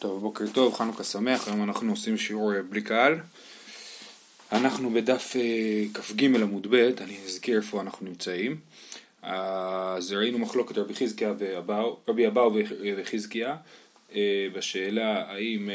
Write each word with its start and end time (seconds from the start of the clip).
טוב, 0.00 0.20
בוקר 0.20 0.44
טוב, 0.52 0.74
חנוכה 0.74 1.04
שמח, 1.04 1.48
היום 1.48 1.64
אנחנו 1.64 1.90
עושים 1.90 2.16
שיעור 2.16 2.54
אה, 2.54 2.62
בלי 2.62 2.82
קהל. 2.82 3.18
אנחנו 4.52 4.90
בדף 4.90 5.36
אה, 5.36 5.84
כ"ג 5.94 6.24
עמוד 6.24 6.66
ב', 6.70 6.74
אני 6.74 7.16
אזכיר 7.24 7.56
איפה 7.56 7.80
אנחנו 7.80 8.06
נמצאים. 8.06 8.56
אז 9.22 10.12
ראינו 10.12 10.38
מחלוקת 10.38 10.78
רבי 10.78 10.94
חזקיה 10.94 11.32
ואבאו, 11.38 11.96
רבי 12.08 12.26
אבאו 12.26 12.52
וחזקיה 12.96 13.56
אה, 14.14 14.46
בשאלה 14.54 15.30
האם, 15.30 15.70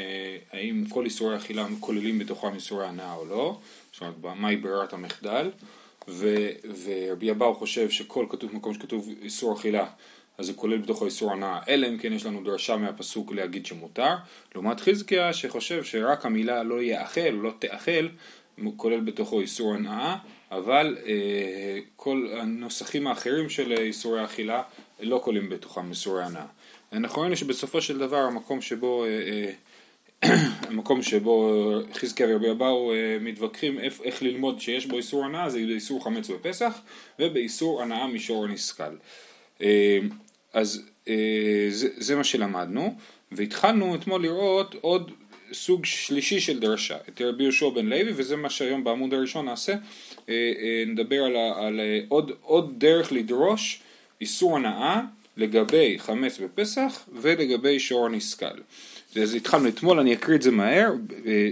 האם 0.52 0.84
כל 0.90 1.06
איסורי 1.06 1.38
אכילה 1.38 1.68
כוללים 1.80 2.20
בתוכם 2.20 2.54
איסורי 2.56 2.88
הנאה 2.88 3.14
או 3.14 3.26
לא, 3.26 3.60
זאת 3.92 4.02
אומרת 4.02 4.38
מהי 4.38 4.58
ברירת 4.58 4.94
המחדל, 4.94 5.52
ו, 6.08 6.50
ורבי 6.84 7.32
אבאו 7.32 7.56
חושב 7.56 7.90
שכל 7.90 8.26
כתוב 8.30 8.56
מקום 8.56 8.74
שכתוב 8.74 9.10
איסור 9.22 9.58
אכילה 9.58 9.86
אז 10.38 10.46
זה 10.46 10.54
כולל 10.54 10.78
בתוך 10.78 11.02
האיסור 11.02 11.32
הנאה, 11.32 11.60
אלא 11.68 11.88
אם 11.88 11.98
כן 11.98 12.14
יש 12.14 12.26
לנו 12.26 12.44
דרשה 12.44 12.78
מהפסוק 12.78 13.32
להגיד 13.32 13.66
שמותר, 13.66 14.16
לעומת 14.56 14.80
חזקיה 14.80 15.34
שחושב 15.34 15.84
שרק 15.84 16.26
המילה 16.26 16.64
לא 16.64 16.82
יאכל, 16.82 17.30
לא 17.30 17.52
תאכל, 17.60 18.08
כולל 18.78 19.00
בתוכו 19.00 19.42
איסור 19.42 19.74
הנאה, 19.74 20.18
אבל 20.52 20.98
אה, 21.08 21.80
כל 21.96 22.28
הנוסחים 22.40 23.08
האחרים 23.08 23.50
של 23.50 23.72
איסורי 23.72 24.22
האכילה 24.22 24.62
לא 25.00 25.22
כוללים 25.24 25.50
בתוכם 25.50 25.90
איסורי 25.90 26.24
הנאה. 26.24 26.46
אנחנו 26.94 27.22
ראינו 27.22 27.38
שבסופו 27.38 27.82
של 27.82 27.98
דבר 27.98 28.18
המקום 28.18 28.62
שבו, 28.62 29.06
אה, 29.06 29.10
אה, 29.10 29.52
המקום 30.70 31.04
שבו 31.04 31.64
חזקיה 31.94 32.28
ורבי 32.30 32.52
אבאו 32.52 32.94
אה, 32.94 33.18
מתווכחים 33.22 33.80
איך, 33.80 34.02
איך 34.04 34.24
ללמוד 34.24 34.62
שיש 34.62 34.86
בו 34.86 34.98
איסור 34.98 35.26
הנאה 35.26 35.50
זה 35.50 35.60
באיסור 35.68 36.04
חמץ 36.04 36.30
בפסח 36.30 36.82
ובאיסור 37.20 37.82
הנאה 37.82 38.08
משור 38.08 38.48
נסכל. 38.48 38.84
אה, 39.62 40.00
אז 40.56 40.82
אה, 41.08 41.68
זה, 41.70 41.88
זה 41.98 42.16
מה 42.16 42.24
שלמדנו, 42.24 42.96
והתחלנו 43.32 43.96
אתמול 43.96 44.22
לראות 44.22 44.76
עוד 44.82 45.12
סוג 45.54 45.86
שלישי 45.86 46.40
של 46.40 46.60
דרשה, 46.60 46.98
את 47.10 47.22
רבי 47.22 47.44
יהושע 47.44 47.70
בן 47.70 47.86
לוי, 47.86 48.12
וזה 48.16 48.36
מה 48.36 48.50
שהיום 48.50 48.84
בעמוד 48.84 49.14
הראשון 49.14 49.46
נעשה, 49.46 49.72
אה, 49.72 49.78
אה, 50.30 50.84
נדבר 50.88 51.24
על, 51.24 51.36
על 51.36 51.80
עוד, 52.08 52.32
עוד 52.42 52.74
דרך 52.78 53.12
לדרוש 53.12 53.80
איסור 54.22 54.56
הנאה 54.56 55.02
לגבי 55.38 55.96
חמץ 56.00 56.40
בפסח 56.40 57.10
ולגבי 57.14 57.80
שור 57.80 58.06
הנסכל. 58.06 58.60
אז 59.22 59.34
התחלנו 59.34 59.70
אתמול, 59.70 60.00
אני 60.00 60.14
אקריא 60.14 60.38
את 60.38 60.42
זה 60.42 60.52
מהר, 60.52 60.92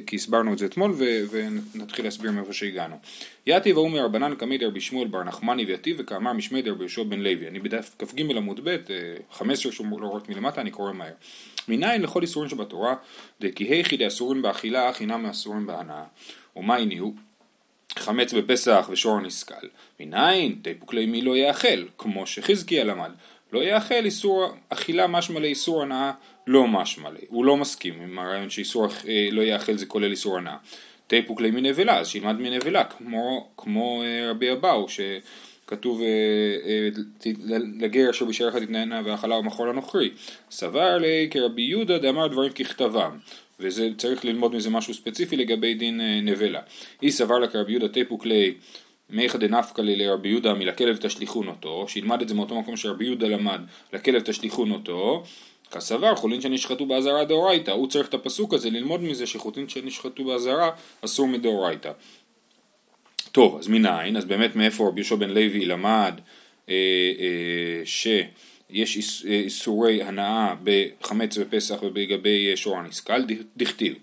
כי 0.08 0.16
הסברנו 0.16 0.54
את 0.54 0.58
זה 0.58 0.66
אתמול, 0.66 0.96
ונתחיל 1.32 2.06
להסביר 2.06 2.32
מאיפה 2.32 2.54
שהגענו. 2.54 2.96
יתיב 3.48 3.78
ההוא 3.78 3.90
מרבנן 3.90 4.36
קמי 4.36 4.58
רבי 4.58 4.82
שמואל 4.82 5.08
בר 5.08 5.24
נחמני 5.24 5.66
ויתיב 5.66 5.96
וכאמר 6.00 6.34
משמי 6.34 6.62
דרבי 6.62 6.80
יהושע 6.80 7.04
בן 7.04 7.20
לוי. 7.20 7.48
אני 7.48 7.60
בדף 7.60 7.96
כ"ג 8.00 8.22
עמוד 8.22 8.60
ב', 8.64 8.78
15 9.32 9.72
שורות 9.72 10.30
מלמטה, 10.30 10.62
אני 10.62 10.72
קורא 10.72 10.94
מהר. 10.94 11.14
מניין 11.68 12.02
לכל 12.02 12.22
איסורים 12.22 12.50
שבתורה, 12.50 12.96
דכי 13.42 13.64
היכי 13.64 13.98
דאסורים 13.98 14.42
באכילה, 14.42 14.94
חינם 14.94 15.24
מאסורים 15.24 15.68
בהנאה. 15.68 16.04
ומה 16.56 16.76
הניעו? 16.76 17.14
חמץ 18.00 18.34
בפסח 18.34 18.88
ושור 18.92 19.20
נסכל. 19.20 19.68
מניין 20.00 20.56
תיפוק 20.62 20.94
מי 20.94 21.22
לא 21.22 21.38
יאכל, 21.38 21.84
כמו 21.98 22.28
שחזקיה 22.28 22.84
למד. 22.84 23.12
לא 23.54 23.64
יאכל 23.64 24.06
איסור 24.06 24.46
אכילה 24.70 25.08
משמע 25.08 25.40
לאיסור 25.40 25.82
הנאה 25.82 26.12
לא 26.48 26.68
משמע 26.68 27.10
לי, 27.10 27.20
הוא 27.28 27.46
לא 27.46 27.58
מסכים 27.58 27.94
עם 28.02 28.20
הרעיון 28.20 28.50
שאיסור 28.50 28.88
אה, 29.08 29.28
לא 29.32 29.42
יאכל 29.42 29.78
זה 29.78 29.86
כולל 29.86 30.12
איסור 30.12 30.38
הנאה. 30.38 30.58
תיפוק 31.08 31.42
לי 31.42 31.52
מנבלה, 31.52 32.00
אז 32.00 32.08
שילמד 32.08 32.40
מנבלה, 32.40 32.84
כמו, 32.84 33.48
כמו 33.58 34.04
אה, 34.04 34.32
רבי 34.32 34.52
אבאו, 34.52 34.88
שכתוב 34.90 36.02
אה, 36.02 36.90
לגר 37.80 38.10
אשר 38.10 38.26
בשעריך 38.26 38.56
תתנהנה 38.56 39.02
ואכלה 39.06 39.36
ומחול 39.36 39.70
הנוכרי. 39.70 40.10
סבר 40.52 40.98
לי 40.98 41.28
כרבי 41.32 41.62
יהודה 41.62 41.98
דאמר 41.98 42.28
דברים 42.28 42.52
ככתבם. 42.52 43.18
וזה 43.60 43.90
צריך 43.98 44.26
ללמוד 44.26 44.56
מזה 44.56 44.70
משהו 44.70 44.94
ספציפי 44.94 45.36
לגבי 45.36 45.74
דין 45.74 46.02
נבלה. 46.24 46.62
אי 47.02 47.12
סבר 47.12 47.40
לה 47.40 47.48
כרבי 47.48 47.72
יהודה 47.72 47.88
תיפוק 47.88 48.26
לי 48.26 48.54
מאיכא 49.14 49.38
דנפקא 49.38 49.82
לרבי 49.82 50.30
יהודה 50.30 50.54
מלכלב 50.54 50.98
תשליכון 50.98 51.48
אותו, 51.48 51.86
שילמד 51.88 52.22
את 52.22 52.30
זה 52.30 52.36
מאותו 52.36 52.60
מקום 52.60 52.78
שרבי 52.78 53.06
יהודה 53.06 53.28
למד, 53.28 53.62
לכלב 53.94 54.22
תשליכון 54.22 54.72
אותו, 54.72 55.24
כסבר 55.72 56.16
חולין 56.16 56.42
שנשחטו 56.42 56.86
באזהרה 56.86 57.26
דאורייתא, 57.26 57.72
הוא 57.72 57.88
צריך 57.88 58.10
את 58.10 58.14
הפסוק 58.14 58.54
הזה 58.54 58.70
ללמוד 58.70 59.02
מזה 59.02 59.28
שחולין 59.28 59.70
שנשחטו 59.70 60.24
באזהרה 60.24 60.70
אסור 61.02 61.28
מדאורייתא. 61.28 61.92
טוב, 63.32 63.58
אז 63.60 63.68
מנין? 63.68 64.18
אז 64.18 64.26
באמת 64.26 64.56
מאיפה 64.56 64.88
רבי 64.88 65.02
יהושע 65.02 65.16
בן 65.16 65.30
לוי 65.30 65.66
למד 65.66 66.14
אה, 66.70 66.74
אה, 67.20 67.86
שיש 67.86 68.96
איס, 68.96 69.26
אה, 69.26 69.32
איסורי 69.32 70.04
הנאה 70.04 70.56
בחמץ 70.64 71.38
ופסח 71.38 71.84
ובגבי 71.84 72.52
אה, 72.52 72.58
שור 72.58 72.78
הנסכל, 72.78 73.22
דכתיב 73.58 73.94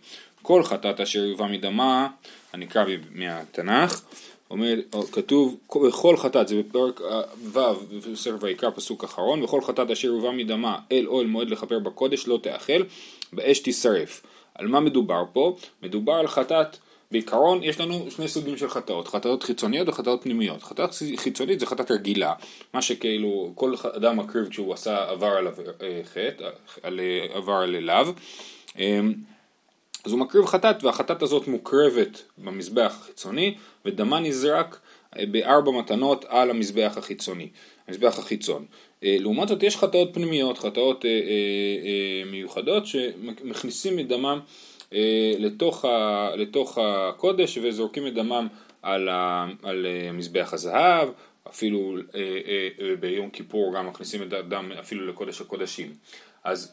כל 0.43 0.63
חטאת 0.63 1.01
אשר 1.01 1.25
יובא 1.25 1.47
מדמה, 1.47 2.09
אני 2.55 2.65
אקרא 2.65 2.85
מהתנ"ך 3.11 4.03
אומר, 4.51 4.75
כתוב, 5.13 5.57
בכל 5.87 6.17
חטאת, 6.17 6.49
זה 6.49 6.63
בפרק 6.63 7.01
ו' 7.53 7.61
בספר 8.13 8.37
ויקרא 8.41 8.71
פסוק 8.71 9.05
אחרון, 9.05 9.43
וכל 9.43 9.61
חטאת 9.61 9.91
אשר 9.91 10.09
הובא 10.09 10.31
מדמה 10.31 10.79
אל 10.93 11.07
אוהל 11.07 11.27
מועד 11.27 11.51
לכפר 11.51 11.79
בקודש 11.79 12.29
לא 12.29 12.39
תאכל, 12.43 12.83
באש 13.33 13.59
תישרף. 13.59 14.23
על 14.55 14.67
מה 14.67 14.81
מדובר 14.81 15.23
פה? 15.33 15.57
מדובר 15.83 16.13
על 16.13 16.27
חטאת, 16.27 16.77
בעיקרון 17.11 17.63
יש 17.63 17.81
לנו 17.81 18.11
שני 18.11 18.29
סוגים 18.29 18.57
של 18.57 18.69
חטאות, 18.69 19.09
חטאות 19.09 19.43
חיצוניות 19.43 19.89
וחטאות 19.89 20.23
פנימיות. 20.23 20.63
חטאת 20.63 20.91
חיצונית 21.17 21.61
זה 21.61 21.67
חטאת 21.67 21.91
רגילה, 21.91 22.35
מה 22.75 22.83
שכאילו 22.83 23.53
כל 23.55 23.75
אדם 23.97 24.17
מקריב 24.17 24.49
כשהוא 24.49 24.75
עשה 24.75 25.11
עבר 25.11 25.27
עליו 25.27 25.55
אה, 25.83 26.01
חטא, 26.05 26.51
אה, 26.85 27.27
עבר 27.35 27.53
על 27.55 27.75
אליו. 27.75 28.09
אז 30.05 30.13
הוא 30.13 30.21
מקריב 30.21 30.47
חטאת 30.47 30.85
והחטאת 30.85 31.23
הזאת 31.23 31.49
מוקרבת 31.49 32.23
במזבח 32.39 32.97
החיצוני 33.01 33.55
ודמה 33.85 34.21
נזרק 34.21 34.79
אה, 35.19 35.27
בארבע 35.27 35.71
מתנות 35.71 36.25
על 36.29 36.51
המזבח 36.51 36.95
החיצוני, 36.97 37.49
המזבח 37.89 38.19
החיצון. 38.19 38.65
אה, 39.05 39.17
לעומת 39.21 39.49
זאת 39.49 39.63
יש 39.63 39.77
חטאות 39.77 40.15
פנימיות, 40.15 40.59
חטאות 40.59 41.05
אה, 41.05 42.31
מיוחדות 42.31 42.87
שמכניסים 42.87 43.99
את 43.99 44.09
דמם 44.09 44.41
לתוך, 45.39 45.85
ה, 45.85 46.31
לתוך 46.37 46.79
הקודש 46.83 47.59
וזורקים 47.63 48.07
את 48.07 48.15
דמם 48.15 48.49
על, 48.83 49.09
ה, 49.09 49.47
על 49.63 49.87
מזבח 50.13 50.51
הזהב, 50.53 51.09
אפילו 51.49 51.97
ביום 53.01 53.31
כיפור 53.31 53.75
גם 53.75 53.87
מכניסים 53.87 54.23
את 54.23 54.33
הדם 54.33 54.73
אפילו 54.81 55.07
לקודש 55.07 55.41
הקודשים. 55.41 55.93
אז 56.45 56.73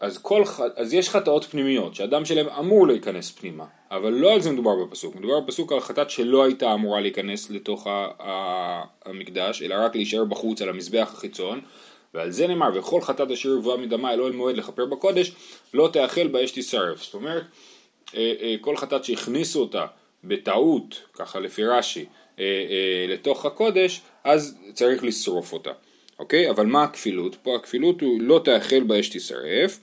אז, 0.00 0.18
כל, 0.18 0.44
אז 0.76 0.94
יש 0.94 1.10
חטאות 1.10 1.44
פנימיות, 1.44 1.94
שאדם 1.94 2.24
שלהם 2.24 2.48
אמור 2.48 2.86
להיכנס 2.86 3.30
פנימה, 3.30 3.64
אבל 3.90 4.12
לא 4.12 4.32
על 4.32 4.40
זה 4.40 4.50
מדובר 4.50 4.84
בפסוק, 4.84 5.14
מדובר 5.16 5.40
בפסוק 5.40 5.72
על 5.72 5.80
חטאת 5.80 6.10
שלא 6.10 6.44
הייתה 6.44 6.74
אמורה 6.74 7.00
להיכנס 7.00 7.50
לתוך 7.50 7.86
המקדש, 9.04 9.62
אלא 9.62 9.74
רק 9.78 9.94
להישאר 9.94 10.24
בחוץ 10.24 10.62
על 10.62 10.68
המזבח 10.68 11.10
החיצון, 11.12 11.60
ועל 12.14 12.30
זה 12.30 12.46
נאמר, 12.46 12.68
וכל 12.74 13.00
חטאת 13.00 13.30
אשר 13.30 13.48
יבואה 13.48 13.76
מדמה 13.76 14.12
אל 14.12 14.20
אוהל 14.20 14.32
מועד 14.32 14.56
לכפר 14.56 14.86
בקודש, 14.86 15.32
לא 15.74 15.88
תאכל 15.92 16.26
באש 16.26 16.50
תשרף. 16.50 17.02
זאת 17.02 17.14
אומרת, 17.14 17.42
אה, 18.14 18.34
אה, 18.40 18.54
כל 18.60 18.76
חטאת 18.76 19.04
שהכניסו 19.04 19.60
אותה 19.60 19.86
בטעות, 20.24 21.02
ככה 21.12 21.40
לפי 21.40 21.64
רש"י, 21.64 22.04
אה, 22.38 22.44
לתוך 23.08 23.46
הקודש, 23.46 24.00
אז 24.24 24.58
צריך 24.74 25.04
לשרוף 25.04 25.52
אותה. 25.52 25.72
אוקיי? 26.18 26.50
אבל 26.50 26.66
מה 26.66 26.82
הכפילות? 26.82 27.36
פה 27.42 27.56
הכפילות 27.56 28.00
הוא 28.00 28.20
לא 28.20 28.40
תאכל 28.44 28.82
באש 28.82 29.08
תשרף, 29.08 29.80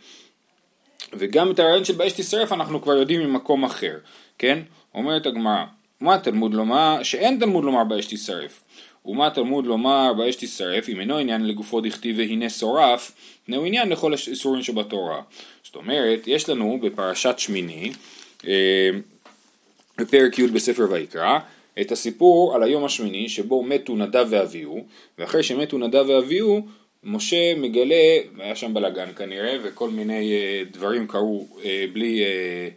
וגם 1.14 1.52
את 1.52 1.60
הרעיון 1.60 1.86
של 1.86 1.94
באש 1.94 2.12
תשרף 2.12 2.52
אנחנו 2.52 2.82
כבר 2.82 2.94
יודעים 2.94 3.20
ממקום 3.20 3.64
אחר, 3.64 3.98
כן? 4.38 4.60
אומרת 4.96 5.26
הגמרא, 5.26 5.64
מה 6.02 6.18
תלמוד 6.18 6.54
לומר? 6.54 7.04
שאין 7.04 7.40
תלמוד 7.40 7.64
לומר 7.64 7.84
באש 7.84 8.06
תשרף. 8.06 8.64
ומה 9.06 9.30
תלמוד 9.30 9.66
לומר 9.66 10.14
באש 10.18 10.36
תשרף, 10.36 10.90
אם 10.90 11.00
אינו 11.00 11.18
עניין 11.18 11.48
לגופו 11.48 11.82
דכתיב 11.82 12.16
והנה 12.18 12.50
שורף, 12.50 13.12
פנהו 13.46 13.66
עניין 13.66 13.90
לכל 13.90 14.14
האיסורים 14.14 14.64
שבתורה. 14.64 15.22
זאת 15.64 15.76
אומרת, 15.76 16.28
יש 16.28 16.50
לנו 16.50 16.80
בפרשת 16.82 17.36
שמיני, 17.38 17.92
אה, 18.48 18.90
בפרק 19.98 20.40
י' 20.40 20.48
בספר 20.48 20.88
ויקרא, 20.90 21.40
את 21.82 21.92
הסיפור 21.92 22.56
על 22.56 22.64
היום 22.64 22.86
השמיני 22.86 23.30
שבו 23.30 23.64
מתו 23.64 23.96
נדב 23.96 24.28
ואביהו, 24.30 24.86
ואחרי 25.20 25.44
שמתו 25.44 25.78
נדב 25.78 26.06
ואביהו, 26.08 26.62
משה 27.04 27.56
מגלה, 27.56 28.18
היה 28.40 28.56
שם 28.56 28.74
בלאגן 28.74 29.10
כנראה, 29.16 29.58
וכל 29.64 29.90
מיני 29.90 30.34
uh, 30.34 30.74
דברים 30.74 31.08
קרו 31.08 31.48
uh, 31.58 31.64
בלי 31.94 32.24
uh, 32.24 32.26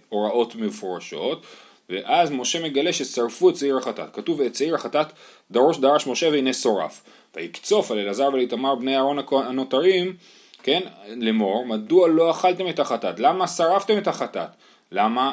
הוראות 0.08 0.56
מפורשות, 0.56 1.46
ואז 1.88 2.31
משה 2.31 2.64
מגלה 2.64 2.93
ששרפו 2.93 3.50
את 3.50 3.54
צעיר 3.54 3.76
החטאת. 3.76 4.14
כתוב 4.14 4.40
את 4.40 4.52
צעיר 4.52 4.75
החטאת 4.75 5.06
דרוש 5.50 5.78
דרש 5.78 6.06
משה 6.06 6.28
והנה 6.28 6.52
שורף. 6.52 7.02
ויקצוף 7.37 7.90
על 7.90 7.98
אלעזר 7.98 8.28
ולאיתמר 8.32 8.75
בני 8.75 8.96
אהרון 8.96 9.19
הנותרים, 9.32 10.16
כן, 10.62 10.81
לאמור, 11.16 11.66
מדוע 11.66 12.08
לא 12.08 12.31
אכלתם 12.31 12.69
את 12.69 12.78
החטאת? 12.78 13.20
למה 13.20 13.48
שרפתם 13.48 13.98
את 13.98 14.08
החטאת? 14.08 14.48
למה 14.93 15.32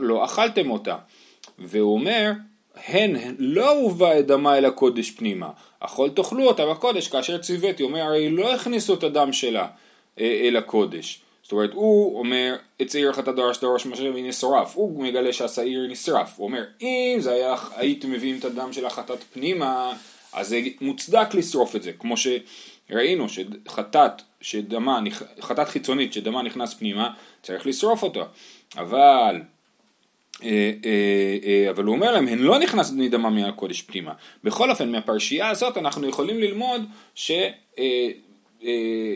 לא 0.00 0.24
אכלתם 0.24 0.70
אותה? 0.70 0.96
והוא 1.58 1.94
אומר, 1.94 2.32
הן 2.86 3.16
לא 3.38 3.70
הובא 3.70 4.18
את 4.18 4.26
דמה 4.26 4.58
אל 4.58 4.64
הקודש 4.64 5.10
פנימה, 5.10 5.50
אכול 5.80 6.10
תאכלו 6.10 6.44
אותה 6.44 6.66
בקודש 6.66 7.08
כאשר 7.08 7.38
ציוויתי, 7.38 7.82
אומר 7.82 8.00
הרי 8.00 8.30
לא 8.30 8.54
הכניסו 8.54 8.94
את 8.94 9.02
הדם 9.04 9.32
שלה 9.32 9.66
אה, 10.20 10.40
אל 10.44 10.56
הקודש, 10.56 11.20
זאת 11.46 11.52
אומרת, 11.52 11.72
הוא 11.72 12.18
אומר, 12.18 12.56
הצעיר 12.80 13.12
חטאת 13.12 13.34
דרש 13.34 13.60
דרש 13.60 13.86
משהו 13.86 14.14
והנה 14.14 14.32
שרף, 14.32 14.76
הוא 14.76 15.02
מגלה 15.04 15.32
שהשעיר 15.32 15.86
נשרף, 15.90 16.32
הוא 16.36 16.46
אומר, 16.46 16.64
אם 16.80 17.18
זה 17.20 17.32
היה, 17.32 17.54
הייתם 17.76 18.10
מביאים 18.10 18.38
את 18.38 18.44
הדם 18.44 18.72
של 18.72 18.86
החטאת 18.86 19.24
פנימה, 19.32 19.92
אז 20.32 20.48
זה 20.48 20.60
מוצדק 20.80 21.34
לשרוף 21.34 21.76
את 21.76 21.82
זה, 21.82 21.92
כמו 21.92 22.14
שראינו 22.16 23.26
שחטאת 23.28 24.22
שדמה, 24.40 25.00
חטאת 25.40 25.68
חיצונית 25.68 26.12
שדמה 26.12 26.42
נכנס 26.42 26.74
פנימה, 26.74 27.10
צריך 27.42 27.66
לשרוף 27.66 28.02
אותו, 28.02 28.24
אבל 28.76 29.40
אבל 31.70 31.84
הוא 31.84 31.94
אומר 31.94 32.12
להם, 32.12 32.28
הן 32.28 32.38
לא 32.38 32.58
נכנס 32.58 32.92
מדמה 32.92 33.30
מהקודש 33.30 33.82
פנימה. 33.82 34.12
בכל 34.44 34.70
אופן, 34.70 34.92
מהפרשייה 34.92 35.48
הזאת 35.50 35.76
אנחנו 35.76 36.08
יכולים 36.08 36.38
ללמוד 36.38 36.82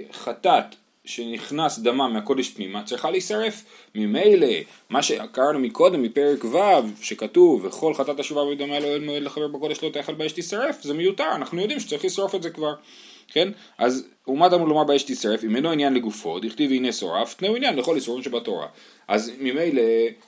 שחטאת 0.08 0.64
שנכנס 1.04 1.78
דמה 1.78 2.08
מהקודש 2.08 2.50
פנימה 2.50 2.82
צריכה 2.82 3.10
להישרף. 3.10 3.64
ממילא, 3.94 4.48
מה 4.90 5.02
שקראנו 5.02 5.58
מקודם 5.58 6.02
מפרק 6.02 6.44
ו' 6.44 6.58
שכתוב 7.02 7.64
וכל 7.64 7.94
חטאת 7.94 8.20
השובה 8.20 8.42
ודמה 8.42 8.76
אלוהים 8.76 9.06
מועד 9.06 9.22
לחבר 9.22 9.48
בקודש 9.48 9.84
לא 9.84 9.88
תאכל 9.88 10.14
באש 10.14 10.32
תישרף, 10.32 10.82
זה 10.82 10.94
מיותר, 10.94 11.34
אנחנו 11.34 11.60
יודעים 11.60 11.80
שצריך 11.80 12.04
לשרוף 12.04 12.34
את 12.34 12.42
זה 12.42 12.50
כבר. 12.50 12.74
כן? 13.32 13.48
אז 13.78 14.06
ומה 14.30 14.48
דמו 14.48 14.66
לומר 14.66 14.84
באש 14.84 15.02
תישרף, 15.02 15.44
אם 15.44 15.56
אינו 15.56 15.70
עניין 15.70 15.94
לגופו, 15.94 16.38
דכתיב 16.38 16.70
הנה 16.70 16.92
שורף, 16.92 17.34
תנאו 17.34 17.56
עניין 17.56 17.76
לכל 17.76 17.96
איסורים 17.96 18.22
שבתורה. 18.22 18.66
אז 19.08 19.32
ממילא, 19.40 19.82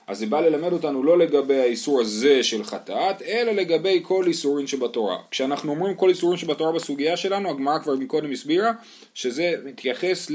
אז 0.07 0.19
זה 0.19 0.25
בא 0.25 0.41
ללמד 0.41 0.73
אותנו 0.73 1.03
לא 1.03 1.17
לגבי 1.17 1.59
האיסור 1.59 2.01
הזה 2.01 2.43
של 2.43 2.63
חטאת, 2.63 3.21
אלא 3.21 3.51
לגבי 3.51 3.99
כל 4.03 4.27
איסורים 4.27 4.67
שבתורה. 4.67 5.17
כשאנחנו 5.31 5.71
אומרים 5.71 5.95
כל 5.95 6.09
איסורים 6.09 6.37
שבתורה 6.37 6.71
בסוגיה 6.71 7.17
שלנו, 7.17 7.49
הגמרא 7.49 7.79
כבר 7.79 7.95
מקודם 7.95 8.31
הסבירה, 8.31 8.71
שזה 9.13 9.53
מתייחס 9.65 10.31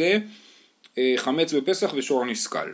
לחמץ 0.96 1.52
בפסח 1.52 1.92
ושור 1.96 2.24
נסכל. 2.24 2.72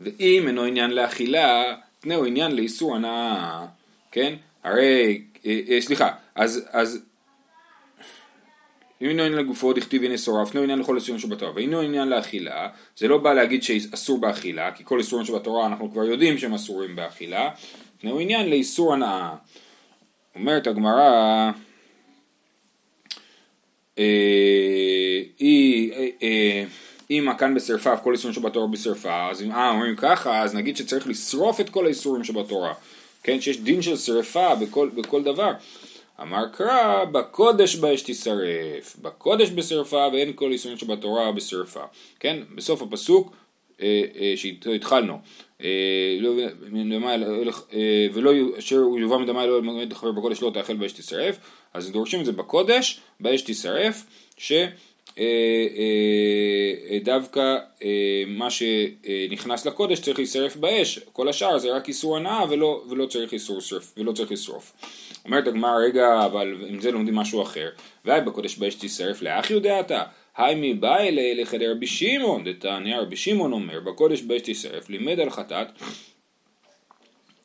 ואם 0.00 0.44
אינו 0.46 0.64
עניין 0.64 0.90
לאכילה, 0.90 1.74
תנאו 2.00 2.24
עניין 2.24 2.56
לאיסור 2.56 2.96
הנאה, 2.96 3.66
כן? 4.12 4.34
הרי, 4.64 5.22
אה, 5.46 5.60
אה, 5.68 5.80
סליחה, 5.80 6.10
אז, 6.34 6.64
אז 6.70 6.98
אם 9.02 9.08
אינו 9.08 9.22
עניין 9.22 9.38
לגופו 9.38 9.72
דכתיב 9.72 10.02
הנה 10.02 10.18
שורף, 10.18 10.50
אינו 10.50 10.62
עניין 10.62 10.78
לכל 10.78 10.96
איסורים 10.96 11.20
שבתורה, 11.20 11.52
ואינו 11.54 11.80
עניין 11.80 12.08
לאכילה, 12.08 12.68
זה 12.96 13.08
לא 13.08 13.18
בא 13.18 13.32
להגיד 13.32 13.62
שאסור 13.62 14.20
באכילה, 14.20 14.72
כי 14.72 14.84
כל 14.84 14.98
איסורים 14.98 15.26
שבתורה 15.26 15.66
אנחנו 15.66 15.92
כבר 15.92 16.04
יודעים 16.04 16.38
שהם 16.38 16.54
אסורים 16.54 16.96
באכילה, 16.96 17.50
אינו 18.02 18.18
עניין 18.18 18.50
לאיסור 18.50 18.94
הנאה. 18.94 19.34
אומרת 20.34 20.66
הגמרא, 20.66 21.50
אה, 23.98 24.04
אה, 26.22 26.64
אם 27.10 27.28
כאן 27.38 27.54
בשרפה 27.54 27.96
כל 27.96 28.12
איסורים 28.12 28.34
שבתורה 28.34 28.66
בשרפה, 28.66 29.30
אז 29.30 29.42
אם 29.42 29.52
אה 29.52 29.70
אומרים 29.70 29.96
ככה, 29.96 30.42
אז 30.42 30.54
נגיד 30.54 30.76
שצריך 30.76 31.06
לשרוף 31.06 31.60
את 31.60 31.70
כל 31.70 31.86
האיסורים 31.86 32.24
שבתורה, 32.24 32.74
כן, 33.22 33.40
שיש 33.40 33.60
דין 33.60 33.82
של 33.82 33.96
שרפה 33.96 34.54
בכל 34.94 35.22
דבר. 35.22 35.52
אמר 36.22 36.48
קרא, 36.52 37.04
בקודש 37.04 37.76
באש 37.76 38.02
תישרף, 38.02 38.96
בקודש 39.02 39.50
בשרפה 39.50 40.08
ואין 40.12 40.32
כל 40.34 40.52
איסורים 40.52 40.78
שבתורה 40.78 41.32
בשרפה. 41.32 41.82
כן, 42.20 42.36
בסוף 42.54 42.82
הפסוק 42.82 43.32
אה, 43.80 44.02
אה, 44.20 44.32
שאיתו 44.36 44.70
התחלנו, 44.70 45.18
אה, 45.62 46.16
לא, 46.20 46.32
ולא 48.12 48.32
אשר 48.58 48.76
הוא 48.76 48.98
יובא 48.98 49.18
מדמה 49.18 49.46
לא 49.46 49.58
ילמד 49.58 49.92
לחבר 49.92 50.12
בקודש 50.12 50.42
לא 50.42 50.50
תאכל 50.54 50.76
באש 50.76 50.92
תישרף, 50.92 51.38
אז 51.74 51.90
דורשים 51.90 52.20
את 52.20 52.24
זה 52.24 52.32
בקודש, 52.32 53.00
באש 53.20 53.42
תישרף, 53.42 54.04
ש... 54.36 54.52
דווקא 57.02 57.56
מה 58.26 58.48
שנכנס 58.50 59.66
לקודש 59.66 60.00
צריך 60.00 60.18
להישרף 60.18 60.56
באש, 60.56 60.98
כל 60.98 61.28
השאר 61.28 61.58
זה 61.58 61.72
רק 61.72 61.88
איסור 61.88 62.16
הנאה 62.16 62.44
ולא, 62.50 62.84
ולא 62.90 63.06
צריך 63.06 63.32
איסור 63.32 63.60
שרף, 63.60 63.94
ולא 63.96 64.12
צריך 64.12 64.32
לשרוף. 64.32 64.72
אומרת 65.24 65.46
הגמרא, 65.46 65.76
רגע, 65.76 66.24
אבל 66.24 66.56
עם 66.68 66.80
זה 66.80 66.90
לומדים 66.90 67.14
משהו 67.14 67.42
אחר. 67.42 67.68
והי 68.04 68.20
בקודש 68.20 68.56
באש 68.56 68.74
תישרף 68.74 69.22
לאח 69.22 69.50
יודעתה. 69.50 70.02
היי 70.36 70.54
מי 70.54 70.74
בא 70.74 70.98
אלי 70.98 71.34
לחדר 71.34 71.70
רבי 71.70 71.86
שמעון, 71.86 72.44
דתניא 72.44 72.96
רבי 72.96 73.16
שמעון 73.16 73.52
אומר, 73.52 73.80
בקודש 73.80 74.22
באש 74.22 74.42
תישרף, 74.42 74.90
לימד 74.90 75.20
על 75.20 75.30
חטאת 75.30 75.66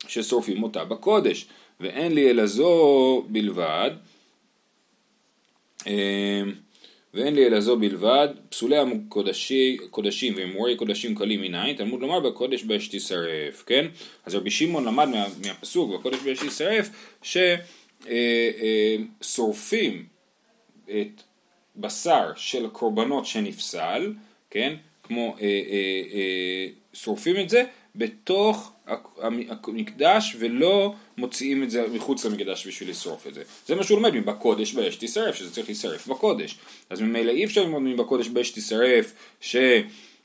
ששורפים 0.08 0.62
אותה 0.62 0.84
בקודש, 0.84 1.46
ואין 1.80 2.14
לי 2.14 2.30
אלא 2.30 2.46
זו 2.46 3.24
בלבד. 3.28 3.90
ואין 7.14 7.34
לי 7.34 7.46
אלא 7.46 7.60
זו 7.60 7.76
בלבד, 7.76 8.28
פסולי 8.48 8.76
הקודשים 9.84 10.34
ואמורי 10.36 10.76
קודשים 10.76 11.14
קלים 11.14 11.40
מניין, 11.40 11.76
תלמוד 11.76 12.00
לומר 12.00 12.20
בקודש 12.20 12.62
באש 12.62 12.88
תישרף, 12.88 13.64
כן? 13.66 13.86
אז 14.26 14.34
רבי 14.34 14.50
שמעון 14.50 14.84
למד 14.84 15.08
מה, 15.08 15.26
מהפסוק 15.46 15.94
בקודש 15.94 16.18
באש 16.18 16.38
תישרף, 16.38 16.88
ששורפים 19.22 20.06
אה, 20.88 20.94
אה, 20.94 21.02
את 21.02 21.22
בשר 21.76 22.32
של 22.36 22.68
קורבנות 22.68 23.26
שנפסל, 23.26 24.12
כן? 24.50 24.74
כמו 25.02 25.36
אה, 25.40 25.46
אה, 25.46 26.02
אה, 26.14 26.66
שורפים 26.92 27.36
את 27.40 27.48
זה 27.48 27.64
בתוך 27.96 28.72
המקדש 29.18 30.36
ולא 30.38 30.94
מוציאים 31.18 31.62
את 31.62 31.70
זה 31.70 31.86
מחוץ 31.92 32.24
למקדש 32.24 32.66
בשביל 32.66 32.90
לשרוף 32.90 33.26
את 33.26 33.34
זה. 33.34 33.42
זה 33.66 33.74
מה 33.74 33.84
שהוא 33.84 33.96
לומד 33.96 34.14
מבקודש 34.14 34.72
באש 34.72 34.96
תישרף, 34.96 35.34
שזה 35.34 35.52
צריך 35.52 35.66
להישרף 35.66 36.06
בקודש. 36.06 36.58
אז 36.90 37.00
ממילא 37.00 37.30
אי 37.30 37.44
אפשר 37.44 37.62
ללמוד 37.62 37.82
מבקודש 37.82 38.28
באש 38.28 38.50
תישרף, 38.50 39.12
שכל 39.40 39.56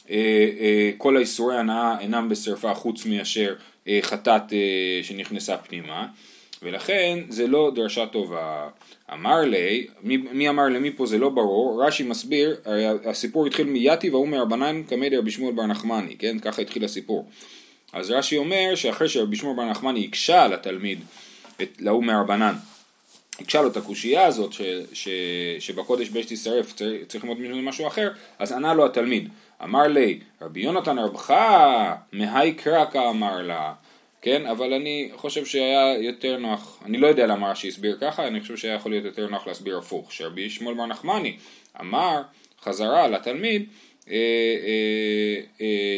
אה, 0.10 1.06
אה, 1.06 1.16
האיסורי 1.16 1.58
הנאה 1.58 2.00
אינם 2.00 2.30
בשרפה 2.30 2.74
חוץ 2.74 3.06
מאשר 3.06 3.56
אה, 3.88 4.00
חטאת 4.02 4.54
שנכנסה 5.04 5.58
פנימה, 5.58 6.08
ולכן 6.62 7.20
זה 7.30 7.48
לא 7.48 7.72
דרשה 7.76 8.06
טובה. 8.06 8.70
אמר 9.14 9.42
לי, 9.42 9.88
מי, 10.04 10.18
מי 10.18 10.50
אמר 10.50 10.64
למי 10.64 10.92
פה 10.92 11.06
זה 11.06 11.18
לא 11.18 11.30
ברור, 11.30 11.84
רש"י 11.86 12.04
מסביר, 12.04 12.56
הרי 12.66 12.86
הסיפור 13.06 13.48
התחיל 13.48 13.68
מיתי 13.68 14.10
והוא 14.10 14.28
מרבנן 14.28 14.84
קמא 14.84 15.10
דרבי 15.10 15.32
שמואל 15.32 15.54
בר 15.56 15.66
נחמני, 15.66 16.16
כן? 16.20 16.40
ככה 16.40 16.62
התחיל 16.62 16.86
הסיפור. 16.86 17.30
אז 17.94 18.12
רש"י 18.12 18.38
אומר 18.38 18.76
שאחרי 18.76 19.10
שרבי 19.10 19.36
שמואל 19.36 19.56
בר 19.56 19.66
נחמני 19.66 20.06
הקשה 20.06 20.44
על 20.44 20.54
התלמיד, 20.54 21.00
להוא 21.80 22.04
מרבנן, 22.04 22.56
הקשה 23.40 23.62
לו 23.62 23.68
את 23.68 23.78
הקושייה 23.78 24.26
הזאת 24.26 24.54
ש, 24.54 24.62
ש, 24.94 25.10
שבקודש 25.60 26.10
באש 26.10 26.26
תישרף 26.26 26.74
צריך, 27.08 27.24
ללמוד 27.24 27.64
משהו 27.64 27.88
אחר, 27.88 28.12
אז 28.40 28.52
ענה 28.52 28.74
לו 28.74 28.86
התלמיד, 28.86 29.30
אמר 29.64 29.88
לי 29.88 30.20
רבי 30.42 30.62
יונתן 30.62 31.00
רבך 31.00 31.34
מהי 32.12 32.54
קרקע 32.54 33.10
אמר 33.10 33.42
לה? 33.42 33.74
כן, 34.22 34.46
אבל 34.46 34.74
אני 34.74 35.10
חושב 35.16 35.46
שהיה 35.46 35.96
יותר 36.00 36.38
נוח, 36.38 36.80
אני 36.86 36.98
לא 36.98 37.08
יודע 37.08 37.28
למה 37.28 37.52
רש"י 37.52 37.68
הסביר 37.68 37.98
ככה, 38.02 38.28
אני 38.28 38.42
חושב 38.42 38.58
שהיה 38.58 38.74
יכול 38.74 38.92
להיות 38.92 39.06
יותר 39.06 39.28
נוח 39.28 39.48
להסביר 39.48 39.78
הפוך, 39.78 40.14
שרבי 40.14 40.50
שמואל 40.50 40.76
בר 40.76 40.86
נחמני 40.86 41.38
אמר 41.82 42.22
חזרה 42.62 43.08
לתלמיד, 43.08 43.66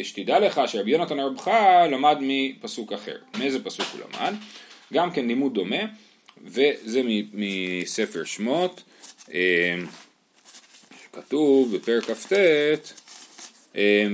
שתדע 0.02 0.38
לך 0.38 0.60
שרבי 0.66 0.90
יונתן 0.90 1.20
רבך 1.20 1.50
למד 1.92 2.16
מפסוק 2.20 2.92
אחר. 2.92 3.16
מאיזה 3.38 3.64
פסוק 3.64 3.86
הוא 3.92 4.00
למד? 4.00 4.34
גם 4.92 5.10
כן 5.10 5.26
לימוד 5.26 5.54
דומה, 5.54 5.76
וזה 6.44 7.02
מספר 7.32 8.24
שמות, 8.24 8.82
כתוב 11.12 11.76
בפרק 11.76 12.04
כ"ט 12.04 12.32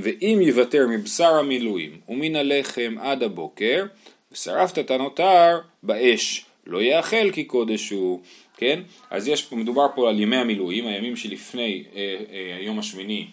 ואם 0.02 0.38
יוותר 0.42 0.86
מבשר 0.90 1.34
המילואים 1.34 2.00
ומן 2.08 2.36
הלחם 2.36 2.94
עד 3.00 3.22
הבוקר 3.22 3.84
ושרפת 4.32 4.78
את 4.78 4.90
הנותר 4.90 5.58
באש 5.82 6.44
לא 6.66 6.82
יאכל 6.82 7.30
כי 7.32 7.44
קודש 7.44 7.90
הוא 7.90 8.20
כן? 8.58 8.80
אז 9.10 9.28
יש 9.28 9.42
פה, 9.42 9.56
מדובר 9.56 9.86
פה 9.94 10.08
על 10.08 10.20
ימי 10.20 10.36
המילואים, 10.36 10.86
הימים 10.86 11.16
שלפני 11.16 11.84
אה, 11.96 12.16
אה, 12.32 12.56
היום 12.56 12.78
השמיני 12.78 13.20
אה, 13.20 13.26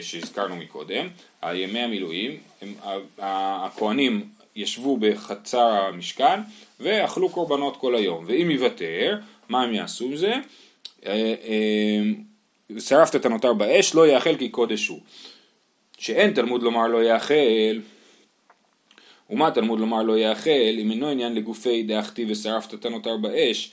שהזכרנו 0.00 0.56
מקודם, 0.56 1.08
על 1.40 1.56
ימי 1.56 1.80
המילואים, 1.80 2.38
הם, 2.62 2.74
הכהנים 3.18 4.28
ישבו 4.56 4.96
בחצר 4.96 5.70
המשכן 5.70 6.40
ואכלו 6.80 7.28
קורבנות 7.28 7.76
כל 7.76 7.94
היום, 7.94 8.24
ואם 8.26 8.50
יוותר, 8.50 9.18
מה 9.48 9.62
הם 9.62 9.74
יעשו 9.74 10.04
עם 10.04 10.16
זה? 10.16 10.32
אה, 11.06 11.34
אה, 11.44 12.80
שרפת 12.80 13.16
את 13.16 13.26
הנותר 13.26 13.52
באש, 13.52 13.94
לא 13.94 14.06
יאכל 14.06 14.36
כי 14.36 14.48
קודש 14.48 14.86
הוא. 14.86 15.00
שאין 15.98 16.32
תלמוד 16.32 16.62
לומר 16.62 16.86
לא 16.86 17.04
יאכל, 17.04 17.80
ומה 19.30 19.50
תלמוד 19.50 19.80
לומר 19.80 20.02
לא 20.02 20.18
יאכל, 20.18 20.50
אם 20.50 20.90
אינו 20.90 21.08
עניין 21.08 21.34
לגופי 21.34 21.82
דאכתי 21.82 22.24
ושרפת 22.28 22.74
את 22.74 22.84
הנותר 22.84 23.16
באש, 23.16 23.72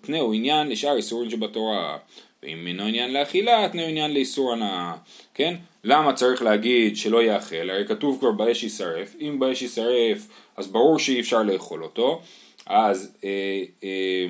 תנאו 0.00 0.32
עניין 0.32 0.68
לשאר 0.68 0.96
איסורים 0.96 1.30
שבתורה. 1.30 1.98
ואם 2.44 2.66
אינו 2.66 2.84
עניין 2.86 3.12
לאכילה, 3.12 3.68
תנאו 3.72 3.84
עניין 3.84 4.14
לאיסור 4.14 4.52
הנאה, 4.52 4.94
כן? 5.34 5.54
למה 5.84 6.12
צריך 6.12 6.42
להגיד 6.42 6.96
שלא 6.96 7.22
יאכל? 7.22 7.70
הרי 7.70 7.86
כתוב 7.86 8.18
כבר 8.20 8.32
באש 8.32 8.62
יישרף, 8.62 9.16
אם 9.20 9.38
באש 9.38 9.62
יישרף 9.62 10.28
אז 10.56 10.66
ברור 10.66 10.98
שאי 10.98 11.20
אפשר 11.20 11.42
לאכול 11.42 11.82
אותו, 11.82 12.22
אז 12.66 13.12
אה, 13.24 13.62
אה, 13.84 14.26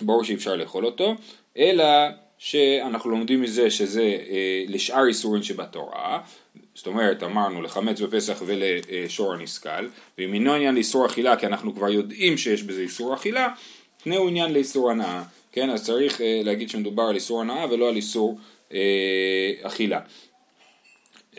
ברור 0.00 0.24
שאי 0.24 0.34
אפשר 0.34 0.56
לאכול 0.56 0.86
אותו, 0.86 1.14
אלא 1.58 1.84
שאנחנו 2.38 3.10
לומדים 3.10 3.42
מזה 3.42 3.70
שזה 3.70 4.18
אה, 4.28 4.64
לשאר 4.68 5.06
איסורים 5.06 5.42
שבתורה, 5.42 6.20
זאת 6.74 6.86
אומרת 6.86 7.22
אמרנו 7.22 7.62
לחמץ 7.62 8.00
בפסח 8.00 8.42
ולשור 8.46 9.34
הנסכל, 9.34 9.88
ואם 10.18 10.34
אינו 10.34 10.54
עניין 10.54 10.74
לאיסור 10.74 11.06
אכילה 11.06 11.36
כי 11.36 11.46
אנחנו 11.46 11.74
כבר 11.74 11.88
יודעים 11.88 12.38
שיש 12.38 12.62
בזה 12.62 12.80
איסור 12.80 13.14
אכילה, 13.14 13.48
תנאו 14.02 14.28
עניין 14.28 14.52
לאיסור 14.52 14.90
הנאה, 14.90 15.22
כן 15.52 15.70
אז 15.70 15.84
צריך 15.84 16.20
אה, 16.20 16.40
להגיד 16.44 16.70
שמדובר 16.70 17.02
על 17.02 17.14
איסור 17.14 17.40
הנאה 17.40 17.66
ולא 17.70 17.88
על 17.88 17.96
איסור 17.96 18.38
אה, 18.72 19.52
אכילה. 19.62 20.00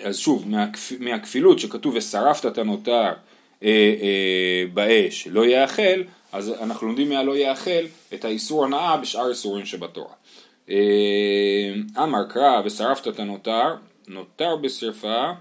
אז 0.04 0.18
שוב, 0.18 0.50
מהכפ... 0.50 0.92
מהכפילות 1.00 1.60
שכתוב 1.60 1.96
ושרפת 1.96 2.46
את 2.46 2.58
הנותר 2.58 3.14
אה, 3.64 3.96
אה, 4.02 4.64
באש 4.74 5.28
לא 5.28 5.46
יאכל, 5.46 6.04
אז 6.32 6.54
אנחנו 6.62 6.88
לומדים 6.88 7.10
מהלא 7.10 7.38
יאכל 7.38 7.86
את 8.14 8.26
האיסור 8.26 8.66
הנאה 8.66 8.98
בשאר 8.98 9.30
איסורים 9.30 9.66
שבתורה. 9.66 10.14
אה, 10.70 11.74
אמר 12.04 12.24
קרא 12.30 12.62
ושרפת 12.66 13.08
את 13.08 13.20
הנותר, 13.20 13.76
נותר 14.08 14.56
בשרפה, 14.56 15.32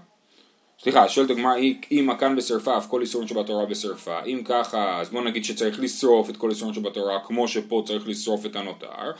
סליחה, 0.81 1.09
שואלת 1.09 1.29
הגמרא, 1.29 1.55
אם 1.91 2.09
מכאן 2.09 2.35
בשרפה 2.35 2.77
אף 2.77 2.87
כל 2.87 3.01
איסורים 3.01 3.27
שבתורה 3.27 3.65
בשרפה, 3.65 4.23
אם 4.25 4.41
ככה, 4.45 4.99
אז 5.01 5.09
בוא 5.09 5.21
נגיד 5.21 5.45
שצריך 5.45 5.79
לשרוף 5.79 6.29
את 6.29 6.37
כל 6.37 6.49
איסורים 6.49 6.73
שבתורה, 6.73 7.19
כמו 7.19 7.47
שפה 7.47 7.83
צריך 7.85 8.07
לשרוף 8.07 8.45
את 8.45 8.55
הנותר, 8.55 9.11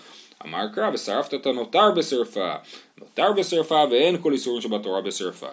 אמר 0.45 0.67
קרא 0.73 0.89
ושרפת 0.93 1.33
את 1.33 1.45
הנותר 1.45 1.91
בשרפה, 1.91 2.53
נותר 2.97 3.31
בשרפה 3.31 3.83
ואין 3.91 4.21
כל 4.21 4.33
איסורים 4.33 4.61
שבתורה 4.61 5.01
בשרפה. 5.01 5.47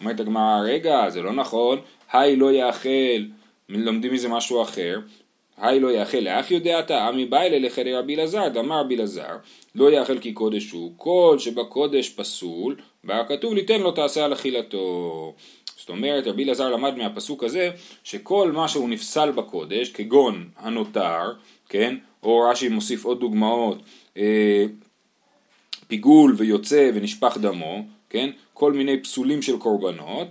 אומרת 0.00 0.20
הגמרא, 0.20 0.60
רגע, 0.64 1.10
זה 1.10 1.22
לא 1.22 1.32
נכון, 1.32 1.80
היי 2.12 2.36
לא 2.36 2.52
יאכל, 2.52 3.24
לומדים 3.68 4.12
מזה 4.12 4.28
משהו 4.28 4.62
אחר, 4.62 4.98
היי 5.56 5.80
לא 5.80 5.92
יאכל 5.92 6.18
לאח 6.18 6.50
יודעתה, 6.50 7.08
עמי 7.08 7.24
בא 7.24 7.42
לחדר 7.44 7.98
רבי 7.98 8.14
אלעזר, 8.14 8.48
דאמר 8.48 8.80
רבי 8.80 8.96
אלעזר, 8.96 9.36
לא 9.74 9.90
יאכל 9.90 10.18
כי 10.18 10.32
קודש 10.32 10.70
הוא, 10.70 10.92
כל 10.96 11.36
שבקודש 11.38 12.08
פסול, 12.08 12.76
והכתוב 13.06 13.54
ליתן 13.54 13.80
לו 13.80 13.92
תעשה 13.92 14.24
על 14.24 14.32
אכילתו. 14.32 15.34
זאת 15.76 15.88
אומרת, 15.88 16.26
רבי 16.26 16.44
אלעזר 16.44 16.70
למד 16.70 16.96
מהפסוק 16.96 17.44
הזה, 17.44 17.70
שכל 18.04 18.52
מה 18.52 18.68
שהוא 18.68 18.88
נפסל 18.88 19.30
בקודש, 19.30 19.90
כגון 19.90 20.48
הנותר, 20.56 21.32
כן, 21.68 21.96
או 22.22 22.40
רש"י 22.40 22.68
מוסיף 22.68 23.04
עוד 23.04 23.20
דוגמאות, 23.20 23.78
אה, 24.16 24.64
פיגול 25.86 26.34
ויוצא 26.38 26.90
ונשפך 26.94 27.38
דמו, 27.40 27.84
כן, 28.10 28.30
כל 28.54 28.72
מיני 28.72 29.02
פסולים 29.02 29.42
של 29.42 29.58
קורבנות, 29.58 30.28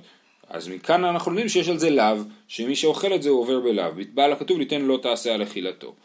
אז 0.49 0.67
מכאן 0.67 1.03
אנחנו 1.03 1.31
יודעים 1.31 1.49
שיש 1.49 1.69
על 1.69 1.77
זה 1.77 1.89
לאו, 1.89 2.15
שמי 2.47 2.75
שאוכל 2.75 3.13
את 3.13 3.23
זה 3.23 3.29
הוא 3.29 3.39
עובר 3.39 3.59
בלאו. 3.59 3.91
בעל 4.13 4.31
הכתוב 4.31 4.59
ליתן 4.59 4.81
לא 4.81 4.99
תעשה 5.01 5.33
על 5.33 5.43
אכילתו. 5.43 5.95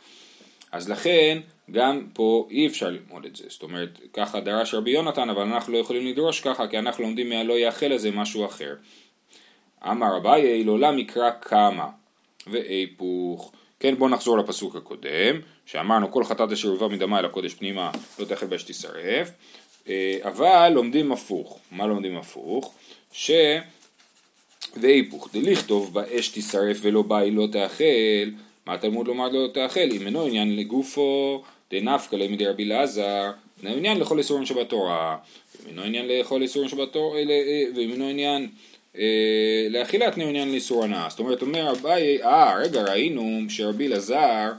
אז 0.72 0.88
לכן, 0.88 1.38
גם 1.70 2.06
פה 2.12 2.46
אי 2.50 2.66
אפשר 2.66 2.90
ללמוד 2.90 3.24
את 3.24 3.36
זה. 3.36 3.44
זאת 3.48 3.62
אומרת, 3.62 3.98
ככה 4.12 4.40
דרש 4.40 4.74
רבי 4.74 4.90
יונתן, 4.90 5.30
אבל 5.30 5.42
אנחנו 5.42 5.72
לא 5.72 5.78
יכולים 5.78 6.06
לדרוש 6.06 6.40
ככה, 6.40 6.66
כי 6.66 6.78
אנחנו 6.78 7.04
לומדים 7.04 7.28
מהלא 7.28 7.58
יאכל 7.58 7.86
לזה 7.86 8.10
משהו 8.10 8.46
אחר. 8.46 8.74
אמר 9.84 10.16
אביי, 10.16 10.64
לעולם 10.64 10.96
מקרא 10.96 11.30
כמה, 11.40 11.88
ואיפוך. 12.46 13.52
כן, 13.80 13.94
בואו 13.94 14.10
נחזור 14.10 14.38
לפסוק 14.38 14.76
הקודם, 14.76 15.40
שאמרנו 15.66 16.12
כל 16.12 16.24
חטאת 16.24 16.52
אשר 16.52 16.68
הובא 16.68 16.88
מדמה 16.88 17.18
אל 17.18 17.24
הקודש 17.24 17.54
פנימה 17.54 17.90
לא 18.18 18.24
תאכל 18.24 18.46
באש 18.46 18.62
תישרף, 18.62 19.30
אה, 19.88 20.18
אבל 20.22 20.72
לומדים 20.74 21.12
הפוך. 21.12 21.58
מה 21.70 21.86
לומדים 21.86 22.16
הפוך? 22.16 22.74
ש... 23.12 23.30
והיפוך 24.76 25.28
דליכתוב 25.32 25.94
באש 25.94 26.28
תישרף 26.28 26.78
ולא 26.82 27.02
באי 27.02 27.30
לא 27.30 27.46
תאכל, 27.52 28.30
מה 28.68 28.74
התלמוד 28.74 29.06
לומר 29.06 29.28
לא 29.28 29.48
תאכל? 29.54 29.80
אם 29.80 30.06
אינו 30.06 30.24
עניין 30.24 30.56
לגופו 30.56 31.42
דנפקא 31.70 32.16
למדי 32.16 32.46
רבי 32.46 32.64
אלעזר, 32.64 33.30
אינו 33.62 33.76
עניין 33.76 33.98
לאכול 33.98 34.18
איסורים 34.18 34.46
שבתורה, 34.46 35.16
אם 35.62 35.68
אינו 35.68 35.82
עניין 35.82 36.08
לאכול 36.08 36.42
איסורים 36.42 36.68
שבתורה, 36.68 37.18
אה, 37.18 37.64
ואם 37.76 37.92
אינו 37.92 38.08
עניין 38.08 38.48
אה, 38.98 39.66
לאכילה 39.70 40.10
תנאי 40.10 40.28
עניין 40.28 40.50
לאיסור 40.50 40.84
הנאה. 40.84 41.06
זאת 41.10 41.18
אומרת, 41.18 41.42
אומר 41.42 41.70
אביי, 41.70 42.22
אה, 42.22 42.58
רגע, 42.58 42.82
ראינו 42.82 43.40
שרבי 43.48 43.86
אלעזר 43.86 44.52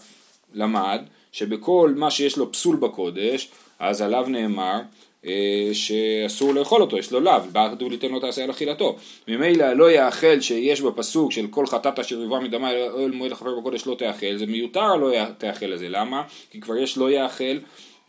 למד 0.53 1.01
שבכל 1.31 1.93
מה 1.95 2.11
שיש 2.11 2.37
לו 2.37 2.51
פסול 2.51 2.75
בקודש, 2.75 3.49
אז 3.79 4.01
עליו 4.01 4.25
נאמר 4.29 4.73
אה, 4.73 4.79
שאסור 5.73 6.53
לאכול 6.53 6.81
אותו, 6.81 6.97
יש 6.97 7.11
לו 7.11 7.19
לאו, 7.19 7.41
בא 7.51 7.69
כתוב 7.71 7.91
ליתן 7.91 8.11
לו 8.11 8.19
תעשה 8.19 8.43
על 8.43 8.51
אכילתו. 8.51 8.95
ממילא 9.27 9.73
לא 9.73 9.91
יאכל 9.91 10.41
שיש 10.41 10.81
בפסוק 10.81 11.31
של 11.31 11.47
כל 11.49 11.67
חטאת 11.67 11.99
אשר 11.99 12.21
יבוא 12.21 12.39
מדמה 12.39 12.71
אל 12.71 13.11
מועד 13.11 13.31
החבר 13.31 13.59
בקודש 13.59 13.87
לא 13.87 13.95
תאכל, 13.95 14.37
זה 14.37 14.45
מיותר 14.45 14.95
לא 14.95 15.11
תאכל 15.37 15.65
לזה, 15.65 15.89
למה? 15.89 16.23
כי 16.51 16.61
כבר 16.61 16.77
יש 16.77 16.97
לא 16.97 17.11
יאכל 17.11 17.57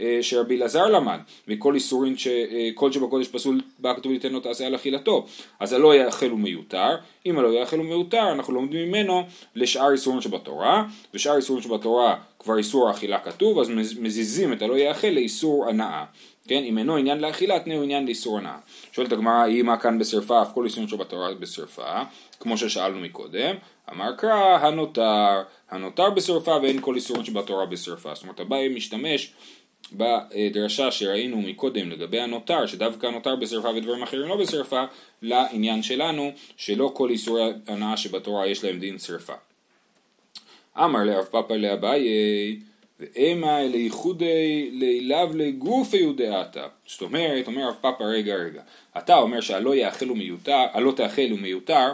אה, 0.01 0.19
שרבי 0.23 0.57
אלעזר 0.57 0.87
למד, 0.87 1.19
מכל 1.49 1.75
איסורים 1.75 2.17
שכל 2.17 2.87
אה, 2.87 2.93
שבקודש 2.93 3.29
פסול 3.29 3.61
בא 3.79 3.95
כתוב 3.95 4.13
ליתן 4.13 4.33
לו 4.33 4.41
תעשה 4.41 4.67
על 4.67 4.75
אכילתו, 4.75 5.27
אז 5.61 5.73
הלא 5.73 5.95
יאכל 5.95 6.29
הוא 6.29 6.39
מיותר, 6.39 6.97
אם 7.27 7.39
הלא 7.39 7.49
יאכל 7.49 7.77
הוא 7.77 7.87
מיותר 7.87 8.33
אנחנו 8.33 8.55
לומדים 8.55 8.89
ממנו 8.89 9.23
לשאר 9.55 9.93
איסורים 9.93 10.21
שבתורה, 10.21 10.85
ושאר 11.15 11.37
איסורים 11.37 11.63
שבתורה 11.63 12.17
כבר 12.39 12.59
איסור 12.59 12.91
אכילה 12.91 13.19
כתוב, 13.19 13.59
אז 13.59 13.69
מזיזים 14.01 14.53
את 14.53 14.63
הלא 14.63 14.79
יאכל 14.79 15.09
לאיסור 15.09 15.69
הנאה. 15.69 16.05
כן, 16.49 16.63
אם 16.65 16.79
אינו 16.79 16.97
עניין 16.97 17.21
לאכילה, 17.21 17.61
תנאו 17.61 17.83
עניין 17.83 18.05
לאיסור 18.05 18.39
הנאה. 18.39 18.59
שואלת 18.93 19.13
הגמרא, 19.13 19.43
היא 19.43 19.63
מה 19.63 19.77
כאן 19.77 19.99
בשרפה, 19.99 20.43
אף 20.43 20.55
כל 20.55 20.65
איסורים 20.65 20.89
שבתורה 20.89 21.35
בשרפה, 21.35 22.03
כמו 22.41 22.59
ששאלנו 22.59 23.01
מקודם, 23.01 23.57
אמר 23.93 24.17
קרא, 24.17 24.59
הנותר, 24.59 25.43
הנותר 25.71 26.11
בשרפה 26.11 26.57
ואין 26.63 26.81
כל 26.81 26.95
איסורים 26.95 27.25
שבתורה 27.25 27.67
בשרפה. 27.67 28.15
זאת 28.15 28.23
אומרת, 28.23 28.41
הבא 28.41 28.69
משתמש 28.69 29.33
בדרשה 29.93 30.91
שראינו 30.91 31.37
מקודם 31.37 31.91
לגבי 31.91 32.21
הנותר, 32.21 32.67
שדווקא 32.67 33.07
הנותר 33.07 33.37
בשרפה 33.37 33.69
ודברים 33.69 34.03
אחרים 34.03 34.29
לא 34.29 34.37
בשרפה, 34.37 34.85
לעניין 35.23 35.83
שלנו, 35.83 36.33
שלא 36.57 36.91
כל 36.95 37.11
איסורי 37.11 37.53
הנאה 37.67 37.97
שבתורה 37.97 38.47
יש 38.47 38.65
להם 38.65 38.79
דין 38.79 38.99
שרפה. 38.99 39.35
אמר 40.79 41.05
לרב 41.05 41.25
פאפא 41.25 41.53
לאביי 41.53 42.09
ואימה 43.01 43.63
לייחודי 43.63 44.71
לילב 44.73 45.37
לגופי 45.37 45.97
יודעתה. 45.97 46.67
זאת 46.87 47.03
אומרת, 47.03 47.47
אומר 47.47 47.69
רב 47.69 47.75
פאפא 47.81 48.03
רגע 48.03 48.35
רגע, 48.35 48.63
אתה 48.99 49.17
אומר 49.17 49.41
שהלא 49.41 49.75
יאכל 49.75 50.09
הוא 50.09 50.17
מיותר, 50.17 50.65
הלא 50.73 50.93
תאכל 50.97 51.31
הוא 51.31 51.39
מיותר, 51.39 51.93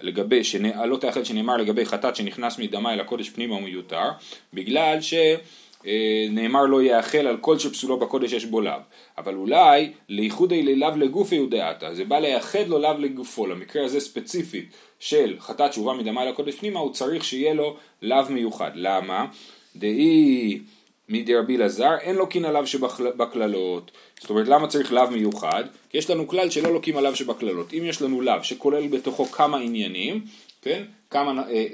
לגבי, 0.00 0.42
הלא 0.74 0.96
תאכל 0.96 1.24
שנאמר 1.24 1.56
לגבי 1.56 1.86
חטאת 1.86 2.16
שנכנס 2.16 2.58
מדמה 2.58 2.92
אל 2.92 3.00
הקודש 3.00 3.30
פנימה 3.30 3.54
הוא 3.54 3.62
מיותר, 3.62 4.08
בגלל 4.54 4.98
שנאמר 5.00 6.64
לא 6.64 6.82
יאכל 6.82 7.26
על 7.26 7.36
כל 7.36 7.58
שפסולו 7.58 7.98
בקודש 7.98 8.32
יש 8.32 8.44
בו 8.44 8.60
לאו. 8.60 8.78
אבל 9.18 9.34
אולי 9.34 9.92
לייחודי 10.08 10.62
לילב 10.62 10.96
לגופי 10.96 11.34
יודעתה, 11.34 11.94
זה 11.94 12.04
בא 12.04 12.18
לייחד 12.18 12.68
לו 12.68 12.78
לאו 12.78 12.98
לגופו, 12.98 13.46
למקרה 13.46 13.84
הזה 13.84 14.00
ספציפית 14.00 14.72
של 15.00 15.36
חטאת 15.40 15.72
שהובא 15.72 15.92
מדמה 15.92 16.22
אל 16.22 16.28
הקודש 16.28 16.54
פנימה, 16.54 16.80
הוא 16.80 16.92
צריך 16.92 17.24
שיהיה 17.24 17.54
לו 17.54 17.76
לאו 18.02 18.24
מיוחד. 18.30 18.70
למה? 18.74 19.26
דאי 19.78 20.58
מדי 21.08 21.34
רבי 21.34 21.56
אלעזר, 21.56 21.96
אין 22.00 22.16
לוקין 22.16 22.44
עליו 22.44 22.66
שבקללות. 22.66 23.90
זאת 24.20 24.30
אומרת, 24.30 24.48
למה 24.48 24.68
צריך 24.68 24.92
לאו 24.92 25.10
מיוחד? 25.10 25.64
כי 25.90 25.98
יש 25.98 26.10
לנו 26.10 26.28
כלל 26.28 26.50
שלא 26.50 26.72
לוקים 26.72 26.96
עליו 26.96 27.16
שבקללות. 27.16 27.74
אם 27.74 27.82
יש 27.84 28.02
לנו 28.02 28.20
לאו 28.20 28.44
שכולל 28.44 28.88
בתוכו 28.88 29.24
כמה 29.24 29.58
עניינים, 29.58 30.24
כן? 30.62 30.82
כמה 31.10 31.42
אה, 31.42 31.48
אה, 31.48 31.64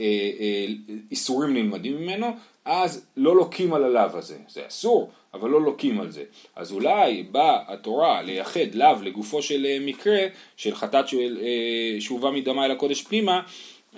אה, 0.41 0.67
איסורים 1.11 1.55
נלמדים 1.55 1.97
ממנו, 1.97 2.27
אז 2.65 3.07
לא 3.17 3.37
לוקים 3.37 3.75
על 3.75 3.85
הלאו 3.85 4.19
הזה. 4.19 4.37
זה 4.49 4.67
אסור, 4.69 5.11
אבל 5.35 5.51
לא 5.51 5.63
לוקים 5.63 6.01
על 6.01 6.11
זה. 6.11 6.25
אז 6.57 6.73
אולי 6.73 7.23
באה 7.23 7.59
התורה 7.69 8.23
לייחד 8.23 8.75
לאו 8.75 9.03
לגופו 9.03 9.43
של 9.43 9.67
אה, 9.67 9.79
מקרה, 9.81 10.19
של 10.57 10.75
חטאת 10.75 11.05
אה, 11.15 12.01
שהובא 12.01 12.31
מדמה 12.31 12.65
אל 12.65 12.71
הקודש 12.71 13.03
פנימה, 13.03 13.41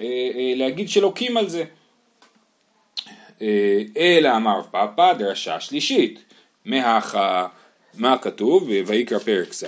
אה, 0.00 0.52
להגיד 0.56 0.88
שלוקים 0.88 1.36
על 1.36 1.48
זה. 1.48 1.64
אה, 3.42 3.82
אלא 3.96 4.36
אמר 4.36 4.60
פאפא 4.70 5.12
דרשה 5.12 5.60
שלישית. 5.60 6.24
מה 7.94 8.18
כתוב? 8.22 8.68
ויקרא 8.86 9.18
פרק 9.18 9.52
ז', 9.52 9.66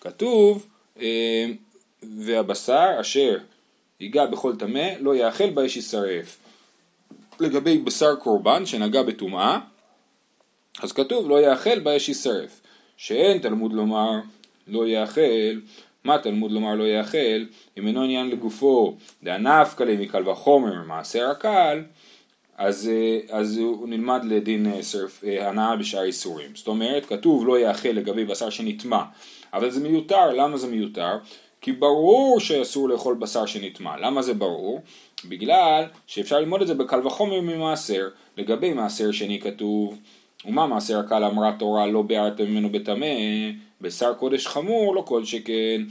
כתוב 0.00 0.66
אה, 1.00 1.46
והבשר 2.02 2.96
אשר 3.00 3.38
ייגע 4.00 4.26
בכל 4.26 4.56
טמא 4.56 4.88
לא 5.00 5.16
יאכל 5.16 5.50
באש 5.50 5.76
יישרף. 5.76 6.38
לגבי 7.40 7.78
בשר 7.78 8.16
קורבן 8.16 8.66
שנגע 8.66 9.02
בטומאה, 9.02 9.58
אז 10.82 10.92
כתוב 10.92 11.28
לא 11.28 11.40
יאכל 11.40 11.78
באש 11.78 12.08
יישרף. 12.08 12.60
שאין 12.96 13.38
תלמוד 13.38 13.72
לומר 13.72 14.20
לא 14.66 14.86
יאכל, 14.86 15.60
מה 16.04 16.18
תלמוד 16.18 16.52
לומר 16.52 16.74
לא 16.74 16.84
יאכל, 16.84 17.44
אם 17.78 17.86
אינו 17.86 18.02
עניין 18.02 18.30
לגופו 18.30 18.96
דענף 19.22 19.74
קלה 19.74 19.96
מקל 19.96 20.28
וחומר 20.28 20.82
מעשר 20.86 21.30
הקל, 21.30 21.82
אז, 22.58 22.88
אה, 22.88 23.38
אז 23.38 23.56
הוא 23.56 23.88
נלמד 23.88 24.20
לדין 24.24 24.66
אה, 24.66 24.82
שרף, 24.82 25.24
אה, 25.24 25.48
הנאה 25.48 25.76
בשאר 25.76 26.02
איסורים. 26.02 26.50
זאת 26.54 26.68
אומרת, 26.68 27.06
כתוב 27.06 27.46
לא 27.46 27.58
יאכל 27.58 27.88
לגבי 27.88 28.24
בשר 28.24 28.50
שנטמע, 28.50 29.02
אבל 29.52 29.70
זה 29.70 29.80
מיותר, 29.80 30.32
למה 30.32 30.56
זה 30.56 30.66
מיותר? 30.66 31.18
כי 31.60 31.72
ברור 31.72 32.40
שאסור 32.40 32.88
לאכול 32.88 33.14
בשר 33.14 33.46
שנטמע. 33.46 33.96
למה 33.96 34.22
זה 34.22 34.34
ברור? 34.34 34.80
בגלל 35.24 35.84
שאפשר 36.06 36.38
ללמוד 36.38 36.60
את 36.60 36.66
זה 36.66 36.74
בקל 36.74 37.06
וחומר 37.06 37.40
ממעשר. 37.40 38.08
לגבי 38.36 38.72
מעשר 38.72 39.12
שני 39.12 39.40
כתוב 39.40 39.98
ומה 40.44 40.66
מעשר 40.66 40.98
הקל 40.98 41.24
אמרה 41.24 41.52
תורה 41.58 41.86
לא 41.86 42.02
ביארתם 42.02 42.44
ממנו 42.44 42.70
בטמא, 42.70 43.06
בשר 43.80 44.14
קודש 44.14 44.46
חמור 44.46 44.94
לא 44.94 45.00
כל 45.00 45.24
שכן. 45.24 45.82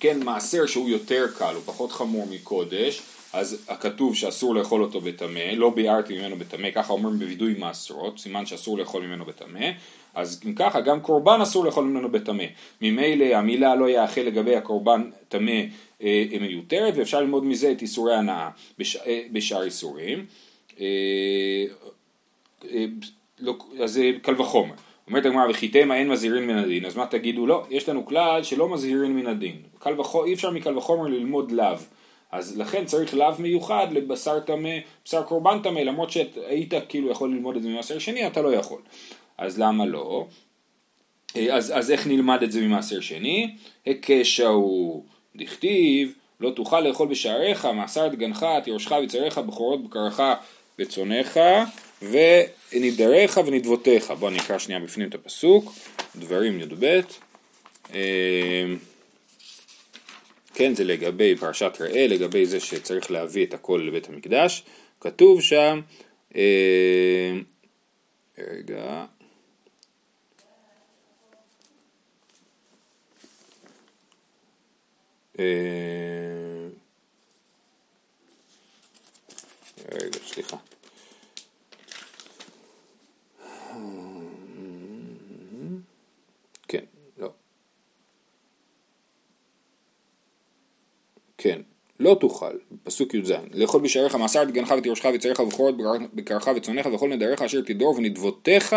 כן, 0.00 0.22
מעשר 0.22 0.66
שהוא 0.66 0.88
יותר 0.88 1.26
קל, 1.38 1.54
הוא 1.54 1.62
פחות 1.66 1.92
חמור 1.92 2.26
מקודש, 2.30 3.02
אז 3.32 3.64
הכתוב 3.68 4.16
שאסור 4.16 4.54
לאכול 4.54 4.82
אותו 4.82 5.00
בטמא, 5.00 5.40
לא 5.56 5.70
ביארתי 5.70 6.18
ממנו 6.18 6.36
בטמא, 6.36 6.70
ככה 6.70 6.92
אומרים 6.92 7.18
בווידוי 7.18 7.54
מעשרות, 7.58 8.18
סימן 8.18 8.46
שאסור 8.46 8.78
לאכול 8.78 9.06
ממנו 9.06 9.24
בטמא, 9.24 9.70
אז 10.14 10.40
אם 10.46 10.54
ככה 10.54 10.80
גם 10.80 11.00
קורבן 11.00 11.40
אסור 11.40 11.64
לאכול 11.64 11.84
ממנו 11.84 12.08
בטמא. 12.08 12.44
ממילא 12.80 13.24
המילה 13.24 13.74
לא 13.74 13.88
יאכל 13.88 14.20
לגבי 14.20 14.56
הקורבן 14.56 15.10
טמא 15.28 15.60
אה, 16.02 16.24
מיותרת, 16.40 16.94
ואפשר 16.96 17.20
ללמוד 17.20 17.44
מזה 17.44 17.72
את 17.72 17.82
איסורי 17.82 18.14
הנאה 18.14 18.48
בש, 18.78 18.96
אה, 18.96 19.22
בשאר 19.32 19.62
איסורים. 19.62 20.26
אה, 20.80 20.86
אה, 22.70 22.84
לא, 23.40 23.56
אז 23.82 23.92
זה 23.92 24.10
קל 24.22 24.40
וחומר. 24.40 24.74
אומרת 25.06 25.26
הגמרא 25.26 25.50
וחיתמה 25.50 25.96
אין 25.96 26.08
מזהירין 26.08 26.46
מן 26.46 26.58
הדין, 26.58 26.86
אז 26.86 26.96
מה 26.96 27.06
תגידו? 27.06 27.46
לא, 27.46 27.64
יש 27.70 27.88
לנו 27.88 28.06
כלל 28.06 28.42
שלא 28.42 28.68
מזהירין 28.68 29.16
מן 29.16 29.26
הדין. 29.26 29.56
קל 29.78 30.00
וחומר, 30.00 30.24
אי 30.24 30.34
אפשר 30.34 30.50
מקל 30.50 30.78
וחומר 30.78 31.06
ללמוד 31.06 31.52
לאו. 31.52 31.76
אז 32.32 32.58
לכן 32.58 32.84
צריך 32.84 33.14
לאו 33.14 33.32
מיוחד 33.38 33.86
לבשר 33.90 34.40
טמא, 34.40 34.70
בשר 35.06 35.22
קורבן 35.22 35.62
טמא, 35.62 35.78
למרות 35.78 36.10
שהיית 36.10 36.74
כאילו 36.88 37.10
יכול 37.10 37.30
ללמוד 37.30 37.56
את 37.56 37.62
זה 37.62 37.68
ממעשר 37.68 37.98
שני, 37.98 38.26
אתה 38.26 38.42
לא 38.42 38.54
יכול. 38.54 38.80
אז 39.38 39.58
למה 39.58 39.86
לא? 39.86 40.26
אז, 41.52 41.72
אז 41.74 41.90
איך 41.90 42.06
נלמד 42.06 42.42
את 42.42 42.52
זה 42.52 42.60
ממעשר 42.60 43.00
שני? 43.00 43.54
הקש 43.86 44.40
ההוא 44.40 45.04
דכתיב 45.36 46.12
לא 46.40 46.50
תוכל 46.50 46.80
לאכול 46.80 47.08
בשעריך, 47.08 47.64
מעשר 47.64 48.08
דגנך, 48.08 48.46
תירושך 48.64 48.92
וצריך, 49.04 49.38
בכורות 49.38 49.84
בקרך 49.84 50.20
וצונך, 50.78 51.40
ונדריך 52.02 53.40
ונדבותיך. 53.46 54.10
בואו 54.10 54.30
נקרא 54.30 54.58
שנייה 54.58 54.80
בפנים 54.80 55.08
את 55.08 55.14
הפסוק, 55.14 55.72
דברים 56.16 56.60
י"ב. 56.60 57.00
כן, 60.54 60.74
זה 60.74 60.84
לגבי 60.84 61.36
פרשת 61.36 61.72
ראה, 61.80 62.06
לגבי 62.06 62.46
זה 62.46 62.60
שצריך 62.60 63.10
להביא 63.10 63.46
את 63.46 63.54
הכל 63.54 63.84
לבית 63.86 64.08
המקדש. 64.08 64.64
כתוב 65.00 65.42
שם, 65.42 65.80
אה, 66.36 67.32
רגע, 68.38 69.04
אה, 75.38 75.44
רגע, 79.92 80.18
סליחה. 80.26 80.56
כן, 91.42 91.62
לא 92.12 92.16
תוכל, 92.20 92.54
פסוק 92.82 93.14
י"ז, 93.14 93.32
לאכול 93.54 93.80
בשעריך 93.80 94.14
מעשר 94.14 94.44
דגנך 94.44 94.74
ותירושך 94.78 95.06
וצריך 95.14 95.40
ובכורת 95.40 95.74
בקרך 96.14 96.48
וצונך 96.56 96.88
וכל 96.94 97.08
נדריך 97.08 97.42
אשר 97.42 97.60
תדור 97.60 97.94
ונדבותיך 97.96 98.76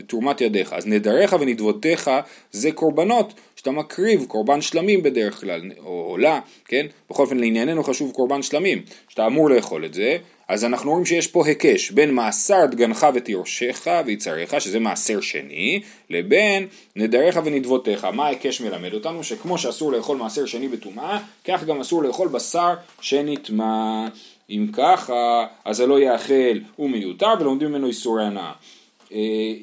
ותרומת 0.00 0.40
ידיך. 0.40 0.72
אז 0.72 0.86
נדריך 0.86 1.36
ונדבותיך 1.40 2.10
זה 2.50 2.72
קורבנות 2.72 3.34
שאתה 3.56 3.70
מקריב, 3.70 4.24
קורבן 4.28 4.60
שלמים 4.60 5.02
בדרך 5.02 5.40
כלל, 5.40 5.60
או 5.78 6.04
עולה, 6.08 6.40
כן? 6.64 6.86
בכל 7.10 7.22
אופן 7.22 7.36
לענייננו 7.36 7.84
חשוב 7.84 8.12
קורבן 8.12 8.42
שלמים, 8.42 8.82
שאתה 9.08 9.26
אמור 9.26 9.50
לאכול 9.50 9.84
את 9.84 9.94
זה, 9.94 10.16
אז 10.50 10.64
אנחנו 10.64 10.90
רואים 10.90 11.06
שיש 11.06 11.26
פה 11.26 11.46
היקש 11.46 11.90
בין 11.90 12.14
מעשר 12.14 12.66
דגנך 12.66 13.06
ותירושך 13.14 13.86
ויצריך, 14.06 14.60
שזה 14.60 14.78
מעשר 14.78 15.20
שני, 15.20 15.80
לבין 16.10 16.66
נדריך 16.96 17.40
ונדבותיך. 17.44 18.04
מה 18.04 18.26
ההיקש 18.26 18.60
מלמד 18.60 18.94
אותנו? 18.94 19.24
שכמו 19.24 19.58
שאסור 19.58 19.92
לאכול 19.92 20.16
מעשר 20.16 20.46
שני 20.46 20.68
בטומאה, 20.68 21.18
כך 21.44 21.64
גם 21.64 21.80
אסור 21.80 22.02
לאכול 22.02 22.28
בשר 22.28 22.74
שנטמא. 23.00 24.06
אם 24.50 24.66
ככה, 24.72 25.46
אז 25.64 25.76
זה 25.76 25.86
לא 25.86 26.00
יאכל 26.00 26.58
הוא 26.76 26.90
מיותר 26.90 27.34
ולומדים 27.40 27.68
ממנו 27.68 27.86
איסורי 27.86 28.24
הנאה. 28.24 28.52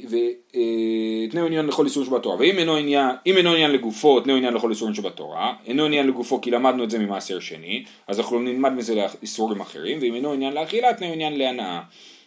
ותנאו 0.10 1.46
עניין 1.46 1.66
לכל 1.66 1.86
איסורים 1.86 2.10
שבתורה, 2.10 2.36
ואם 2.40 2.58
אינו 2.58 2.76
עניין, 2.76 3.10
אם 3.26 3.38
אינו 3.38 3.54
עניין 3.54 3.72
לגופו, 3.72 4.20
תנאו 4.20 4.36
עניין 4.36 4.54
לכל 4.54 4.70
איסורים 4.70 4.96
שבתורה, 4.96 5.54
אינו 5.66 5.86
עניין 5.86 6.08
לגופו 6.08 6.42
כי 6.42 6.52
למדנו 6.52 6.84
את 6.84 6.92
זה 6.92 7.00
ממעשר 7.00 7.40
שני, 7.40 7.84
אז 8.08 8.20
אנחנו 8.20 8.40
נלמד 8.40 8.74
מזה 8.74 8.96
לאיסורים 8.96 9.62
אחרים, 9.62 9.98
ואם 10.02 10.16
אינו 10.16 10.34
עניין 10.34 10.54
לאכילה, 10.54 10.94
תנאו 10.94 11.14
עניין 11.14 11.38
להנאה. 11.38 11.82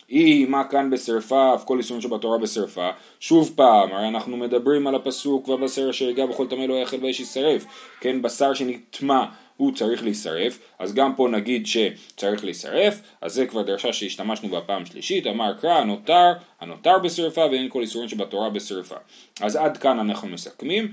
היא 0.08 0.46
מה 0.46 0.64
כאן 0.64 0.90
בשרפה, 0.90 1.52
כל 1.64 1.78
איסורים 1.78 2.02
שבתורה 2.02 2.38
בשרפה, 2.38 2.88
שוב 3.20 3.52
פעם, 3.56 3.92
הרי 3.92 4.08
אנחנו 4.08 4.36
מדברים 4.36 4.86
על 4.86 4.94
הפסוק 4.94 5.48
והבשר 5.48 5.90
אשר 5.90 6.08
יגע 6.08 6.26
בכל 6.26 6.46
טמא 6.46 6.62
לא 6.62 6.74
יאכל 6.74 6.96
באש 6.96 7.20
יישרף, 7.20 7.64
כן, 8.00 8.22
בשר 8.22 8.54
שנטמע 8.54 9.24
הוא 9.60 9.72
צריך 9.74 10.02
להישרף, 10.02 10.58
אז 10.78 10.94
גם 10.94 11.14
פה 11.16 11.28
נגיד 11.28 11.66
שצריך 11.66 12.44
להישרף, 12.44 13.00
אז 13.20 13.34
זה 13.34 13.46
כבר 13.46 13.62
דרשה 13.62 13.92
שהשתמשנו 13.92 14.48
בה 14.48 14.60
פעם 14.60 14.86
שלישית, 14.86 15.26
אמר 15.26 15.52
קרא 15.60 15.72
הנותר, 15.72 16.32
הנותר 16.60 16.98
בשרפה 16.98 17.40
ואין 17.40 17.68
כל 17.68 17.80
איסורים 17.82 18.08
שבתורה 18.08 18.50
בשרפה. 18.50 18.96
אז 19.40 19.56
עד 19.56 19.76
כאן 19.76 19.98
אנחנו 19.98 20.28
מסכמים. 20.28 20.92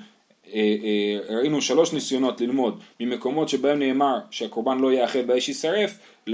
אה, 0.53 0.75
אה, 0.84 1.36
ראינו 1.38 1.62
שלוש 1.62 1.93
ניסיונות 1.93 2.41
ללמוד 2.41 2.80
ממקומות 2.99 3.49
שבהם 3.49 3.80
נאמר 3.80 4.19
שהקורבן 4.32 4.77
לא 4.77 4.93
יאכל 4.93 5.21
באש 5.21 5.47
יישרף, 5.47 5.99
אה, 6.30 6.34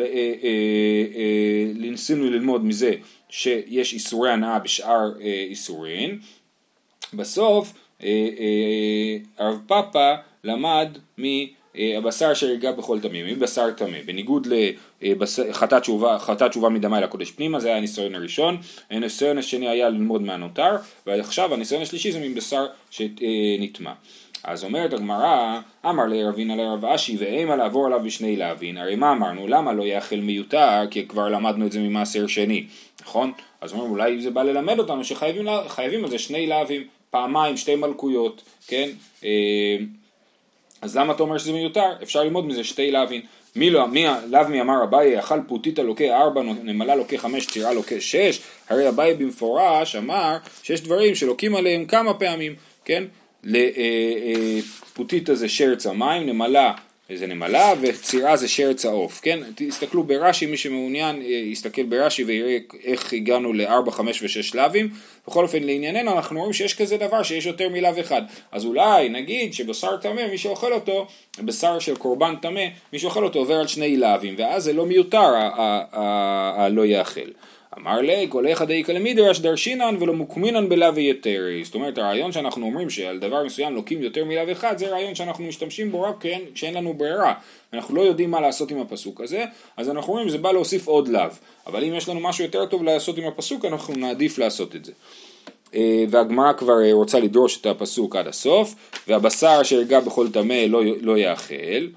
ניסינו 1.76 2.30
ללמוד 2.30 2.66
מזה 2.66 2.94
שיש 3.30 3.94
איסורי 3.94 4.32
הנאה 4.32 4.60
בשאר 4.60 5.12
איסורים. 5.50 6.20
בסוף 7.14 7.74
הרב 9.38 9.60
פאפה 9.68 10.14
למד 10.44 10.98
מ... 11.22 11.24
אה, 11.78 11.98
הבשר 11.98 12.32
אשר 12.32 12.50
ייגע 12.50 12.72
בכל 12.72 13.00
תמים, 13.00 13.26
אם 13.26 13.40
בשר 13.40 13.72
טמא, 13.72 13.98
בניגוד 14.06 14.48
לחטאת 15.02 15.82
תשובה, 15.82 16.18
תשובה 16.50 16.70
מדמה 16.70 16.98
אל 16.98 17.04
הקודש 17.04 17.32
פנימה, 17.32 17.60
זה 17.60 17.68
היה 17.68 17.78
הניסיון 17.78 18.16
הראשון, 18.16 18.58
הניסיון 18.92 19.38
השני 19.38 19.70
היה 19.70 19.90
ללמוד 19.90 20.22
מהנותר, 20.22 20.76
ועכשיו 21.08 21.54
הניסיון 21.54 21.82
השלישי 21.82 22.12
זה 22.12 22.20
מבשר 22.20 22.66
שנטמע. 22.90 23.94
אז 24.44 24.64
אומרת 24.64 24.94
הגמרא, 24.94 25.60
אמר 25.86 26.06
לי 26.06 26.24
רבינה 26.24 26.56
לרב 26.56 26.86
אשי 26.86 27.18
ואימה 27.20 27.56
לעבור 27.56 27.86
עליו 27.86 28.00
בשני 28.04 28.36
להבין, 28.36 28.78
הרי 28.78 28.96
מה 28.96 29.12
אמרנו, 29.12 29.48
למה 29.48 29.74
לא 29.74 29.84
יאכל 29.84 30.16
מיותר, 30.16 30.82
כי 30.92 31.08
כבר 31.08 31.30
למדנו 31.30 31.66
את 31.66 31.72
זה 31.72 31.80
ממעשר 31.80 32.28
שני, 32.28 32.66
נכון? 33.02 33.32
אז 33.62 33.74
אומרים 33.74 33.92
אולי 33.92 34.22
זה 34.22 34.32
בא 34.32 34.44
ללמד 34.44 34.80
אותנו 34.80 35.04
שחייבים 35.04 36.04
על 36.04 36.10
זה 36.10 36.20
שני 36.20 36.48
להבים, 36.48 36.84
פעמיים, 37.10 37.58
שתי 37.58 37.76
מלכויות, 37.76 38.42
כן? 38.68 38.90
אז 40.84 40.98
למה 40.98 41.14
אתה 41.14 41.24
אומר 41.24 41.38
שזה 41.38 41.52
מיותר? 41.52 41.94
אפשר 42.04 42.24
ללמוד 42.24 42.46
מזה 42.46 42.64
שתי 42.64 42.92
להבין. 42.92 43.22
מי 43.56 43.70
לא, 43.70 43.88
מי, 43.88 44.06
לאו 44.30 44.48
מי 44.50 44.62
אמר 44.62 44.84
אביי, 44.84 45.20
אכל 45.20 45.40
פוטיטה 45.48 45.84
לוקה 45.84 46.04
ארבע, 46.04 46.42
נמלה 46.42 46.96
לוקה 46.96 47.18
חמש, 47.18 47.48
צירה 47.48 47.74
לוקה 47.74 47.96
שש, 48.00 48.40
הרי 48.70 48.90
אביי 48.90 49.14
במפורש 49.14 49.96
אמר 49.96 50.38
שיש 50.64 50.82
דברים 50.82 51.16
שלוקים 51.16 51.56
עליהם 51.56 51.86
כמה 51.86 52.14
פעמים, 52.14 52.56
כן? 52.86 53.04
לפוטיטה 53.44 55.32
אה, 55.32 55.36
אה, 55.36 55.40
זה 55.40 55.50
שרץ 55.50 55.88
המים, 55.88 56.26
נמלה 56.26 56.74
זה 57.16 57.28
נמלה 57.28 57.74
וצירה 57.82 58.36
זה 58.36 58.48
שרץ 58.48 58.86
העוף, 58.86 59.20
כן? 59.24 59.40
תסתכלו 59.56 60.04
ברש"י, 60.04 60.46
מי 60.46 60.58
שמעוניין 60.58 61.22
אה, 61.22 61.28
יסתכל 61.28 61.84
ברש"י 61.84 62.24
ויראה 62.24 62.58
איך 62.84 63.14
הגענו 63.14 63.54
לארבע, 63.54 63.92
חמש 63.92 64.24
ושש 64.24 64.56
לאווים. 64.56 64.90
בכל 65.28 65.44
אופן 65.44 65.64
לענייננו 65.64 66.12
אנחנו 66.12 66.40
רואים 66.40 66.54
שיש 66.54 66.74
כזה 66.74 66.98
דבר 66.98 67.24
שיש 67.24 67.46
יותר 67.46 67.70
מלאו 67.70 68.00
אחד. 68.00 68.22
אז 68.52 68.66
אולי 68.66 69.10
נגיד 69.10 69.54
שבשר 69.54 69.98
טמא 69.98 70.28
מי 70.32 70.38
שאוכל 70.38 70.74
אותו, 70.74 71.08
בשר 71.40 71.80
של 71.80 71.96
קורבן 71.96 72.36
טמא, 72.42 72.66
מי 72.94 73.00
שאוכל 73.00 73.24
אותו 73.24 73.40
עובר 73.40 73.56
על 73.56 73.68
שני 73.68 73.98
לאווים 73.98 74.36
ואז 74.38 74.64
זה 74.64 74.74
לא 74.74 74.86
מיותר 74.86 75.34
הלא 75.92 76.86
יאכל. 76.86 77.30
אמר 77.78 78.02
לי, 78.02 78.26
כל 78.30 78.52
אחד 78.52 78.68
דאיכא 78.68 78.92
למדרש 78.92 79.40
דרשינן 79.40 79.96
ולא 80.00 80.14
מוקמינן 80.14 80.70
בלאו 80.70 81.00
יתרי. 81.00 81.64
זאת 81.64 81.76
אומרת, 81.76 81.98
הרעיון 81.98 82.32
שאנחנו 82.32 82.66
אומרים 82.66 82.90
שעל 82.90 83.20
דבר 83.20 83.44
מסוים 83.44 83.76
לוקים 83.76 84.02
יותר 84.02 84.26
מלאו 84.26 84.52
אחד, 84.52 84.78
זה 84.78 84.88
רעיון 84.88 85.16
שאנחנו 85.16 85.44
משתמשים 85.44 85.92
בו 85.92 86.02
רק 86.02 86.16
כן, 86.20 86.40
כשאין 86.54 86.74
לנו 86.74 86.94
ברירה. 86.94 87.34
אנחנו 87.74 87.96
לא 87.96 88.02
יודעים 88.02 88.32
מה 88.32 88.42
לעשות 88.42 88.72
עם 88.72 88.80
הפסוק 88.80 89.22
הזה, 89.22 89.46
אז 89.78 89.90
אנחנו 89.90 90.14
אומרים 90.14 90.30
שזה 90.30 90.38
בא 90.38 90.52
להוסיף 90.52 90.88
עוד 90.88 91.08
לאו. 91.08 91.30
אבל 91.68 91.84
אם 91.84 91.94
יש 91.94 92.10
לנו 92.10 92.20
משהו 92.20 92.44
יותר 92.44 92.66
טוב 92.66 92.84
לעשות 92.84 93.18
עם 93.18 93.28
הפסוק, 93.28 93.66
אנחנו 93.66 93.94
נעדיף 93.96 94.38
לעשות 94.38 94.76
את 94.76 94.86
זה. 94.86 94.92
אה, 95.76 96.04
והגמרא 96.10 96.54
כבר 96.54 96.82
אה, 96.84 96.94
רוצה 96.94 97.20
לדרוש 97.20 97.62
את 97.62 97.66
הפסוק 97.66 98.16
עד 98.16 98.28
הסוף, 98.28 98.76
והבשר 99.08 99.58
אשר 99.62 99.82
יגע 99.82 100.00
בכל 100.00 100.28
טמא 100.30 100.54
לא, 100.54 100.82
לא 101.02 101.18
יאכל, 101.18 101.88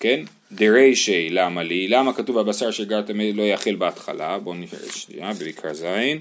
כן? 0.00 0.20
דרישי 0.52 1.30
למה 1.30 1.62
לי, 1.62 1.88
למה 1.88 2.12
כתוב 2.12 2.38
הבשר 2.38 2.70
שגר 2.70 3.02
טמא 3.02 3.22
לא 3.34 3.42
יאכל 3.42 3.74
בהתחלה, 3.74 4.38
בואו 4.38 4.54
נראה 4.54 4.92
שנייה 4.92 5.32
בבקר 5.32 5.74
זין, 5.74 6.20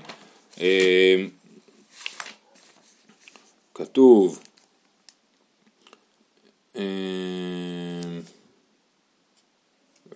אמ, 0.57 1.29
כתוב 3.73 4.39
אמ, 6.75 6.81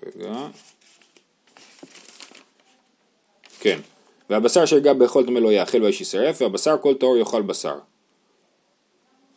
רגע, 0.04 0.47
כן, 3.60 3.80
והבשר 4.30 4.65
שירגע 4.65 4.93
באכול 4.93 5.26
טמא 5.26 5.39
לא 5.39 5.52
יאכל 5.52 5.84
ואיש 5.84 6.02
ישרף, 6.02 6.41
והבשר 6.41 6.76
כל 6.82 6.93
טהור 6.93 7.17
יאכל 7.17 7.41
בשר. 7.41 7.76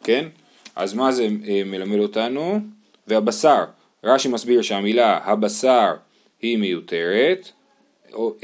כן? 0.04 0.28
אז 0.76 0.94
מה 0.94 1.12
זה 1.12 1.28
אה, 1.48 1.62
מלמד 1.64 1.98
אותנו? 1.98 2.58
והבשר, 3.06 3.64
רש"י 4.05 4.29
מסביר 4.29 4.62
שהמילה 4.62 5.19
הבשר 5.25 5.95
היא 6.43 6.59
מיותרת, 6.59 7.51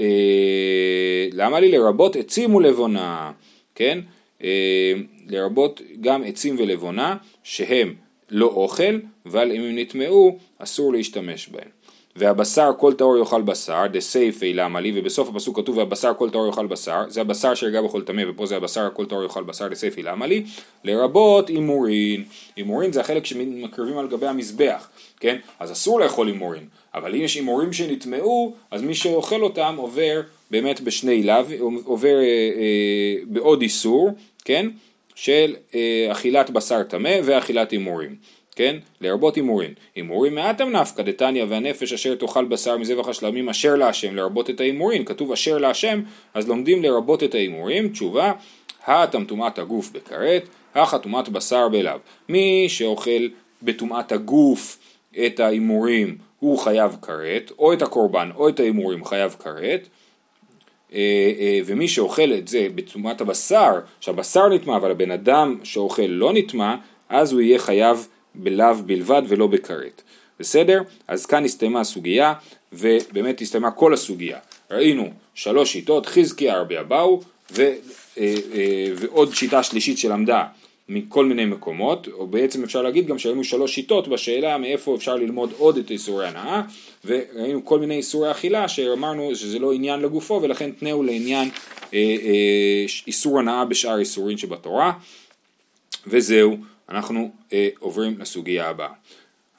אה, 0.00 1.28
למה 1.32 1.60
לי 1.60 1.70
לרבות 1.72 2.16
עצים 2.16 2.54
ולבונה, 2.54 3.32
כן? 3.74 3.98
אה, 4.42 4.92
לרבות 5.28 5.80
גם 6.00 6.22
עצים 6.24 6.56
ולבונה 6.58 7.16
שהם 7.42 7.94
לא 8.30 8.46
אוכל, 8.46 8.98
אבל 9.26 9.52
אם 9.52 9.62
הם 9.62 9.78
נטמאו 9.78 10.38
אסור 10.58 10.92
להשתמש 10.92 11.48
בהם. 11.48 11.68
והבשר 12.16 12.70
כל 12.78 12.94
טהור 12.94 13.18
יאכל 13.18 13.42
בשר, 13.42 13.86
דסיפא 13.92 14.52
למה 14.52 14.80
לי, 14.80 14.92
ובסוף 14.94 15.28
הפסוק 15.28 15.56
כתוב 15.56 15.76
והבשר 15.76 16.12
כל 16.18 16.30
טהור 16.30 16.46
יאכל 16.46 16.66
בשר, 16.66 17.04
זה 17.08 17.20
הבשר 17.20 17.54
שהרגע 17.54 17.82
בכל 17.82 18.02
טמא, 18.02 18.22
ופה 18.28 18.46
זה 18.46 18.56
הבשר 18.56 18.88
כל 18.94 19.06
טהור 19.06 19.22
יאכל 19.22 19.42
בשר, 19.42 19.68
דסיפא 19.68 20.02
למה 20.02 20.26
לי, 20.26 20.44
לרבות 20.84 21.48
אימורין, 21.48 22.24
אימורין 22.56 22.92
זה 22.92 23.00
החלק 23.00 23.26
שמקרבים 23.26 23.98
על 23.98 24.08
גבי 24.08 24.26
המזבח, 24.26 24.88
כן? 25.20 25.36
אז 25.60 25.72
אסור 25.72 26.00
לאכול 26.00 26.26
אימורין, 26.26 26.64
אבל 26.94 27.14
אם 27.14 27.20
יש 27.20 27.34
אימורים 27.34 27.72
שנטמאו, 27.72 28.54
אז 28.70 28.82
מי 28.82 28.94
שאוכל 28.94 29.42
אותם 29.42 29.74
עובר 29.78 30.20
באמת 30.50 30.80
בשני 30.80 31.22
לאו, 31.22 31.44
עובר 31.84 32.16
אה, 32.16 32.24
אה, 32.24 33.16
בעוד 33.26 33.62
איסור, 33.62 34.10
כן? 34.44 34.66
של 35.14 35.56
אה, 35.74 36.08
אכילת 36.12 36.50
בשר 36.50 36.82
טמא 36.82 37.16
ואכילת 37.24 37.70
הימורים. 37.70 38.16
כן? 38.60 38.76
לרבות 39.00 39.36
הימורים. 39.36 39.70
הימורים 39.94 40.34
מעטם 40.34 40.68
נפקא 40.68 41.02
דתניא 41.02 41.44
והנפש 41.48 41.92
אשר 41.92 42.14
תאכל 42.14 42.44
בשר 42.44 42.76
מזבח 42.76 43.08
השלמים 43.08 43.48
אשר 43.48 43.76
להשם 43.76 44.16
לרבות 44.16 44.50
את 44.50 44.60
ההימורים. 44.60 45.04
כתוב 45.04 45.32
אשר 45.32 45.58
להשם, 45.58 46.00
אז 46.34 46.48
לומדים 46.48 46.82
לרבות 46.82 47.22
את 47.22 47.34
ההימורים. 47.34 47.88
תשובה, 47.88 48.32
האטם 48.84 49.24
טומאת 49.24 49.58
הגוף 49.58 49.90
בכרת, 49.92 50.48
הכה 50.74 50.98
טומאת 50.98 51.28
בשר 51.28 51.68
בלאו. 51.68 51.98
מי 52.28 52.66
שאוכל 52.68 53.28
בטומאת 53.62 54.12
הגוף 54.12 54.78
את 55.26 55.40
ההימורים 55.40 56.18
הוא 56.40 56.58
חייב 56.58 56.96
כרת, 57.02 57.52
או 57.58 57.72
את 57.72 57.82
הקורבן 57.82 58.30
או 58.36 58.48
את 58.48 58.60
ההימורים 58.60 59.04
חייב 59.04 59.36
כרת. 59.38 59.88
אה, 60.92 60.98
אה, 61.38 61.60
ומי 61.66 61.88
שאוכל 61.88 62.32
את 62.32 62.48
זה 62.48 62.66
בטומאת 62.74 63.20
הבשר, 63.20 63.72
שהבשר 64.00 64.48
נטמע 64.48 64.76
אבל 64.76 64.90
הבן 64.90 65.10
אדם 65.10 65.58
שאוכל 65.62 66.02
לא 66.02 66.32
נטמע, 66.32 66.74
אז 67.08 67.32
הוא 67.32 67.40
יהיה 67.40 67.58
חייב 67.58 68.08
בלאו 68.34 68.74
בלבד 68.86 69.22
ולא 69.28 69.46
בכרת. 69.46 70.02
בסדר? 70.40 70.82
אז 71.08 71.26
כאן 71.26 71.44
הסתיימה 71.44 71.80
הסוגיה, 71.80 72.34
ובאמת 72.72 73.40
הסתיימה 73.40 73.70
כל 73.70 73.94
הסוגיה. 73.94 74.38
ראינו 74.70 75.10
שלוש 75.34 75.72
שיטות, 75.72 76.06
חזקיה 76.06 76.60
רבי 76.60 76.80
אבאו, 76.80 77.22
ו, 77.52 77.62
אה, 78.18 78.34
אה, 78.54 78.86
ועוד 78.96 79.34
שיטה 79.34 79.62
שלישית 79.62 79.98
שלמדה 79.98 80.44
מכל 80.88 81.24
מיני 81.24 81.44
מקומות, 81.44 82.08
או 82.12 82.26
בעצם 82.26 82.64
אפשר 82.64 82.82
להגיד 82.82 83.06
גם 83.06 83.18
שהיו 83.18 83.44
שלוש 83.44 83.74
שיטות 83.74 84.08
בשאלה 84.08 84.58
מאיפה 84.58 84.96
אפשר 84.96 85.16
ללמוד 85.16 85.52
עוד 85.58 85.76
את 85.76 85.90
איסורי 85.90 86.26
הנאה, 86.26 86.62
וראינו 87.04 87.64
כל 87.64 87.78
מיני 87.78 87.96
איסורי 87.96 88.30
אכילה 88.30 88.68
שאמרנו 88.68 89.34
שזה 89.34 89.58
לא 89.58 89.72
עניין 89.72 90.00
לגופו 90.00 90.40
ולכן 90.42 90.70
תנאו 90.70 91.02
לעניין 91.02 91.48
אה, 91.94 91.98
איסור 93.06 93.38
הנאה 93.38 93.64
בשאר 93.64 93.98
איסורים 93.98 94.38
שבתורה, 94.38 94.92
וזהו. 96.06 96.56
אנחנו 96.90 97.30
אה, 97.52 97.68
עוברים 97.78 98.18
לסוגיה 98.18 98.68
הבאה. 98.68 98.92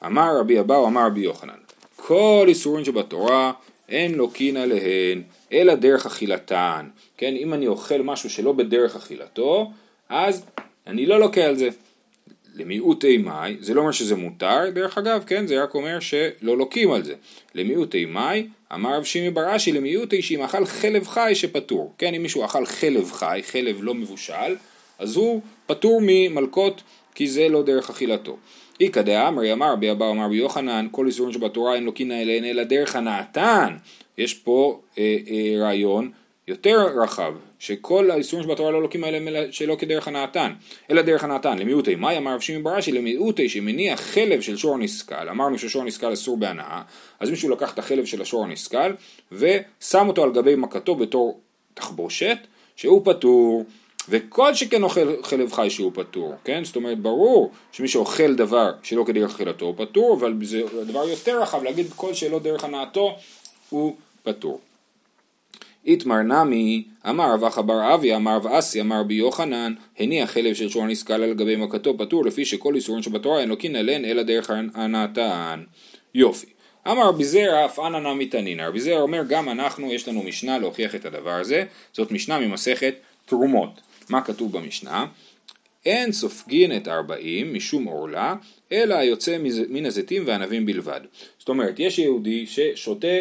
אמר 0.06 0.38
רבי 0.40 0.60
אבאו, 0.60 0.86
אמר 0.86 1.06
רבי 1.06 1.20
יוחנן, 1.20 1.54
כל 1.96 2.44
איסורים 2.48 2.84
שבתורה 2.84 3.52
אין 3.88 4.14
לוקין 4.14 4.56
עליהן, 4.56 5.22
אלא 5.52 5.74
דרך 5.74 6.06
אכילתן. 6.06 6.88
כן, 7.16 7.34
אם 7.36 7.54
אני 7.54 7.66
אוכל 7.66 8.02
משהו 8.02 8.30
שלא 8.30 8.52
בדרך 8.52 8.96
אכילתו, 8.96 9.70
אז 10.08 10.44
אני 10.86 11.06
לא 11.06 11.20
לוקה 11.20 11.44
על 11.44 11.56
זה. 11.56 11.68
למיעוט 12.54 13.04
אימי, 13.04 13.56
זה 13.60 13.74
לא 13.74 13.80
אומר 13.80 13.92
שזה 13.92 14.16
מותר, 14.16 14.70
דרך 14.74 14.98
אגב, 14.98 15.24
כן, 15.26 15.46
זה 15.46 15.62
רק 15.62 15.74
אומר 15.74 16.00
שלא 16.00 16.58
לוקים 16.58 16.92
על 16.92 17.04
זה. 17.04 17.14
למיעוט 17.54 17.94
אימי, 17.94 18.48
אמר 18.74 18.96
רב 18.96 19.04
שימי 19.04 19.30
בראשי, 19.30 19.72
למיעוט 19.72 20.12
אישי, 20.12 20.36
אם 20.36 20.42
אכל 20.42 20.66
חלב 20.66 21.06
חי 21.06 21.32
שפטור. 21.34 21.92
כן, 21.98 22.14
אם 22.14 22.22
מישהו 22.22 22.44
אכל 22.44 22.66
חלב 22.66 23.12
חי, 23.12 23.40
חלב 23.44 23.78
לא 23.82 23.94
מבושל, 23.94 24.56
אז 24.98 25.16
הוא 25.16 25.40
פטור 25.66 26.00
ממלקות 26.02 26.82
כי 27.14 27.28
זה 27.28 27.48
לא 27.48 27.62
דרך 27.62 27.90
אכילתו. 27.90 28.36
איכא 28.80 29.02
דאמרי 29.02 29.52
אמר 29.52 29.72
רבי 29.72 29.90
אבא 29.90 30.10
אמר 30.10 30.24
רבי 30.24 30.36
יוחנן 30.36 30.86
כל 30.90 31.06
איסורים 31.06 31.32
שבתורה 31.32 31.74
אין 31.74 31.84
לוקין 31.84 32.12
אליהן 32.12 32.44
אלא 32.44 32.64
דרך 32.64 32.96
הנאתן. 32.96 33.76
יש 34.18 34.34
פה 34.34 34.80
אה, 34.98 35.16
אה, 35.30 35.64
רעיון 35.64 36.10
יותר 36.48 36.86
רחב 37.02 37.34
שכל 37.58 38.10
האיסורים 38.10 38.44
שבתורה 38.44 38.70
לא 38.70 38.82
לוקים 38.82 39.04
עליהם 39.04 39.28
אלא 39.28 39.40
שלא 39.50 39.76
כדרך 39.78 40.08
הנאתן. 40.08 40.52
אלא 40.90 41.02
דרך 41.02 41.24
הנאתן 41.24 41.58
למיעוטי 41.58 41.94
מאי 41.94 42.18
אמר 42.18 42.34
רב 42.34 42.40
שמעון 42.40 42.62
בראשי 42.62 42.92
למיעוטי 42.92 43.48
שמניח 43.48 44.00
חלב 44.00 44.40
של 44.40 44.56
שור 44.56 44.78
נסכל. 44.78 45.28
אמרנו 45.28 45.58
ששור 45.58 45.84
נסכל 45.84 46.12
אסור 46.12 46.36
בהנאה 46.36 46.82
אז 47.20 47.30
מישהו 47.30 47.50
לקח 47.50 47.74
את 47.74 47.78
החלב 47.78 48.04
של 48.04 48.22
השור 48.22 48.44
הנסכל 48.44 48.92
ושם 49.32 50.08
אותו 50.08 50.22
על 50.22 50.32
גבי 50.32 50.56
מכתו 50.56 50.94
בתור 50.94 51.40
תחבושת 51.74 52.38
שהוא 52.76 53.04
פטור 53.04 53.64
וכל 54.08 54.54
שכן 54.54 54.82
אוכל 54.82 55.22
חלב 55.22 55.52
חי 55.52 55.70
שהוא 55.70 55.92
פטור, 55.94 56.34
כן? 56.44 56.64
זאת 56.64 56.76
אומרת, 56.76 56.98
ברור 56.98 57.50
שמי 57.72 57.88
שאוכל 57.88 58.34
דבר 58.34 58.72
שלא 58.82 59.04
כדרך 59.06 59.34
אכילתו 59.34 59.66
הוא 59.66 59.74
פטור, 59.76 60.16
אבל 60.20 60.34
זה 60.42 60.62
דבר 60.86 61.08
יותר 61.08 61.42
רחב 61.42 61.62
להגיד 61.62 61.86
כל 61.96 62.14
שלא 62.14 62.38
דרך 62.38 62.64
הנאתו 62.64 63.16
הוא 63.70 63.96
פטור. 64.22 64.60
איתמר 65.86 66.22
נמי, 66.22 66.84
אמר 67.08 67.34
רב 67.34 67.44
אחא 67.44 67.62
בר 67.62 67.94
אבי, 67.94 68.16
אמר 68.16 68.36
רב 68.36 68.46
אסי, 68.46 68.80
אמר 68.80 69.00
רבי 69.00 69.14
יוחנן, 69.14 69.74
הניח 69.98 70.30
חלב 70.30 70.54
של 70.54 70.68
שור 70.68 70.86
נסכל 70.86 71.12
על 71.12 71.34
גבי 71.34 71.56
מכתו 71.56 71.98
פטור, 71.98 72.24
לפי 72.24 72.44
שכל 72.44 72.74
איסורים 72.74 73.02
שבתורה 73.02 73.40
אין 73.40 73.48
לוקין 73.48 73.76
עליהן 73.76 74.04
אלא 74.04 74.22
דרך 74.22 74.50
הנאתן. 74.74 75.62
יופי. 76.14 76.46
אמר 76.88 77.08
רבי 77.08 77.24
זרע 77.24 77.64
אף 77.64 77.78
אנא 77.78 77.98
נמי 77.98 78.26
תנינא. 78.26 78.62
רבי 78.62 78.80
זרע 78.80 79.00
אומר 79.00 79.22
גם 79.28 79.48
אנחנו 79.48 79.92
יש 79.92 80.08
לנו 80.08 80.22
משנה 80.22 80.58
להוכיח 80.58 80.94
את 80.94 81.04
הדבר 81.04 81.30
הזה, 81.30 81.64
זאת 81.92 82.10
משנה 82.10 82.38
ממסכת 82.38 82.94
תרומות. 83.26 83.80
מה 84.12 84.22
כתוב 84.22 84.52
במשנה? 84.52 85.06
אין 85.86 86.12
סופגין 86.12 86.76
את 86.76 86.88
ארבעים 86.88 87.54
משום 87.54 87.84
עורלה, 87.84 88.34
אלא 88.72 88.94
היוצא 88.94 89.36
מן 89.68 89.86
הזיתים 89.86 90.22
והענבים 90.26 90.66
בלבד. 90.66 91.00
זאת 91.38 91.48
אומרת, 91.48 91.74
יש 91.78 91.98
יהודי 91.98 92.46
ששותה 92.46 93.06
אה, 93.06 93.20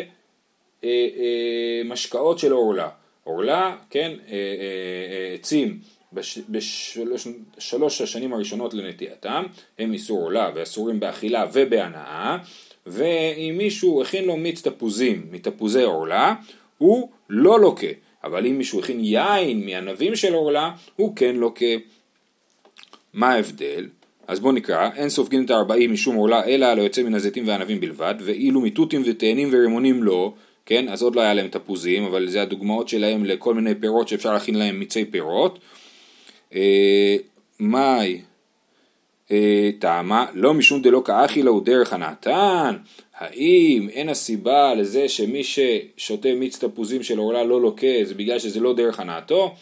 אה, 0.84 1.82
משקאות 1.86 2.40
של 2.40 2.52
עורלה. 2.52 2.90
עורלה, 3.24 3.78
כן, 3.90 4.12
אה, 4.28 4.34
אה, 4.34 5.34
עצים 5.34 5.80
בש, 6.14 6.40
בשלוש 6.50 8.02
השנים 8.02 8.34
הראשונות 8.34 8.74
לנטייתם, 8.74 9.44
הם 9.80 9.94
איסור 9.94 10.22
עורלה 10.22 10.52
ואסורים 10.56 11.00
באכילה 11.00 11.46
ובהנאה, 11.54 12.38
ואם 12.88 13.56
מישהו 13.58 14.02
הכין 14.02 14.26
לו 14.26 14.38
מיץ 14.38 14.62
תפוזים 14.62 15.28
מתפוזי 15.32 15.84
עורלה, 15.84 16.36
הוא 16.78 17.10
לא 17.30 17.60
לוקה. 17.60 17.88
אבל 18.24 18.46
אם 18.46 18.58
מישהו 18.58 18.80
הכין 18.80 19.00
יין 19.00 19.66
מענבים 19.66 20.16
של 20.16 20.34
עורלה, 20.34 20.72
הוא 20.96 21.16
כן 21.16 21.36
לוקה. 21.36 21.66
מה 23.14 23.30
ההבדל? 23.30 23.88
אז 24.28 24.40
בואו 24.40 24.54
נקרא, 24.54 24.90
אין 24.96 25.10
סופגין 25.10 25.46
את 25.46 25.50
הארבעים 25.50 25.94
משום 25.94 26.16
עורלה 26.16 26.46
אלא 26.46 26.66
על 26.66 26.80
היוצא 26.80 27.04
מן 27.04 27.14
הזיתים 27.14 27.48
וענבים 27.48 27.80
בלבד, 27.80 28.16
ואילו 28.20 28.62
מתותים 28.62 29.04
ותאנים 29.06 29.50
ורימונים 29.52 30.04
לא, 30.04 30.34
כן, 30.66 30.90
אז 30.90 31.02
עוד 31.02 31.16
לא 31.16 31.22
היה 31.22 31.34
להם 31.34 31.48
תפוזים, 31.48 32.04
אבל 32.04 32.28
זה 32.28 32.42
הדוגמאות 32.42 32.90
שלהם 32.90 33.26
לכל 33.26 33.54
מיני 33.54 33.76
פירות 33.76 34.08
שאפשר 34.08 34.34
להכין 34.34 34.56
להם 34.56 34.80
מיצי 34.80 35.06
פירות. 35.06 35.60
אה, 36.56 37.16
מאי 37.60 38.22
אה, 39.32 39.70
טעמה, 39.80 40.26
לא 40.34 40.54
משום 40.54 40.82
דלא 40.82 41.02
כאכילה 41.06 41.50
הוא 41.50 41.66
דרך 41.66 41.94
הנתן, 41.94 42.76
האם 43.22 43.90
אין 43.90 44.10
הסיבה 44.10 44.74
לזה 44.74 45.10
שמי 45.10 45.44
ששותה 45.44 46.36
מיץ 46.36 46.64
תפוזים 46.64 47.04
של 47.04 47.18
עורלה 47.18 47.44
לא 47.44 47.62
לוקה 47.62 47.88
זה 48.04 48.14
בגלל 48.14 48.40
שזה 48.40 48.60
לא 48.60 48.74
דרך 48.74 49.00
הנאתו? 49.00 49.56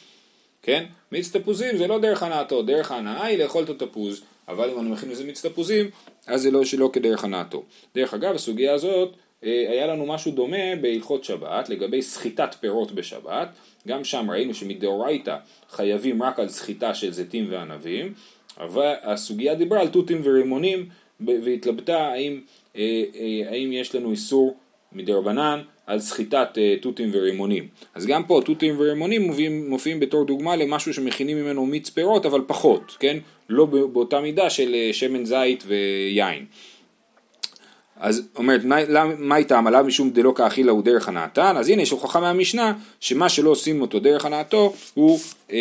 כן? 0.62 0.86
מיץ 1.12 1.36
תפוזים 1.36 1.78
זה 1.78 1.88
לא 1.88 2.00
דרך 2.00 2.24
הנאתו, 2.24 2.62
דרך 2.62 2.92
ההנאה 2.92 3.26
היא 3.26 3.38
לאכול 3.38 3.64
את 3.64 3.70
התפוז, 3.70 4.22
אבל 4.48 4.70
אם 4.70 4.80
אני 4.80 4.90
מכין 4.90 5.10
לזה 5.10 5.24
מיץ 5.24 5.46
תפוזים, 5.46 5.90
אז 6.28 6.42
זה 6.42 6.52
לא 6.52 6.66
שלא 6.66 6.90
כדרך 6.94 7.24
הנאתו. 7.24 7.64
דרך 7.96 8.14
אגב, 8.14 8.36
הסוגיה 8.36 8.74
הזאת, 8.74 9.14
אה, 9.44 9.66
היה 9.70 9.88
לנו 9.88 10.06
משהו 10.06 10.32
דומה 10.32 10.76
בהלכות 10.82 11.24
שבת, 11.24 11.70
לגבי 11.70 12.02
סחיטת 12.02 12.56
פירות 12.60 12.92
בשבת, 12.92 13.50
גם 13.88 14.04
שם 14.04 14.32
ראינו 14.32 14.54
שמדאורייתא 14.54 15.38
חייבים 15.70 16.24
רק 16.24 16.40
על 16.40 16.50
סחיטה 16.50 16.94
של 16.94 17.12
זיתים 17.12 17.48
וענבים, 17.50 18.14
אבל 18.60 18.94
הסוגיה 19.04 19.56
דיברה 19.56 19.82
על 19.82 19.88
תותים 19.88 20.22
ורימונים 20.24 20.90
והתלבטה 21.20 22.08
האם 22.08 22.42
האם 23.50 23.74
יש 23.74 23.96
לנו 23.96 24.12
איסור 24.12 24.58
מדרבנן 24.92 25.62
על 25.88 26.00
סחיטת 26.00 26.50
אה, 26.58 26.76
תותים 26.82 27.10
ורימונים. 27.14 27.68
אז 27.96 28.06
גם 28.06 28.24
פה 28.24 28.42
תותים 28.46 28.76
ורימונים 28.80 29.22
מופיעים, 29.22 29.70
מופיעים 29.70 30.00
בתור 30.00 30.26
דוגמה 30.26 30.56
למשהו 30.56 30.94
שמכינים 30.94 31.38
ממנו 31.38 31.66
מיץ 31.66 31.90
פירות 31.90 32.26
אבל 32.26 32.42
פחות, 32.48 32.98
כן? 33.00 33.18
לא 33.50 33.66
באותה 33.66 34.22
מידה 34.22 34.50
של 34.50 34.76
שמן 34.92 35.26
זית 35.26 35.64
ויין. 35.68 36.46
אז 38.00 38.30
אומרת, 38.36 38.62
מה 39.18 39.38
איתם 39.38 39.68
עליו 39.68 39.84
משום 39.88 40.10
דלא 40.10 40.34
כאכילה 40.36 40.72
הוא 40.72 40.84
דרך 40.84 41.08
הנאתן? 41.08 41.58
אז 41.58 41.70
הנה 41.70 41.82
יש 41.82 41.92
הוכחה 41.92 42.20
מהמשנה 42.20 42.74
שמה 43.00 43.30
שלא 43.30 43.50
עושים 43.50 43.82
אותו 43.82 44.00
דרך 44.00 44.26
הנאתו 44.26 44.74
הוא 44.94 45.20
אה, 45.52 45.58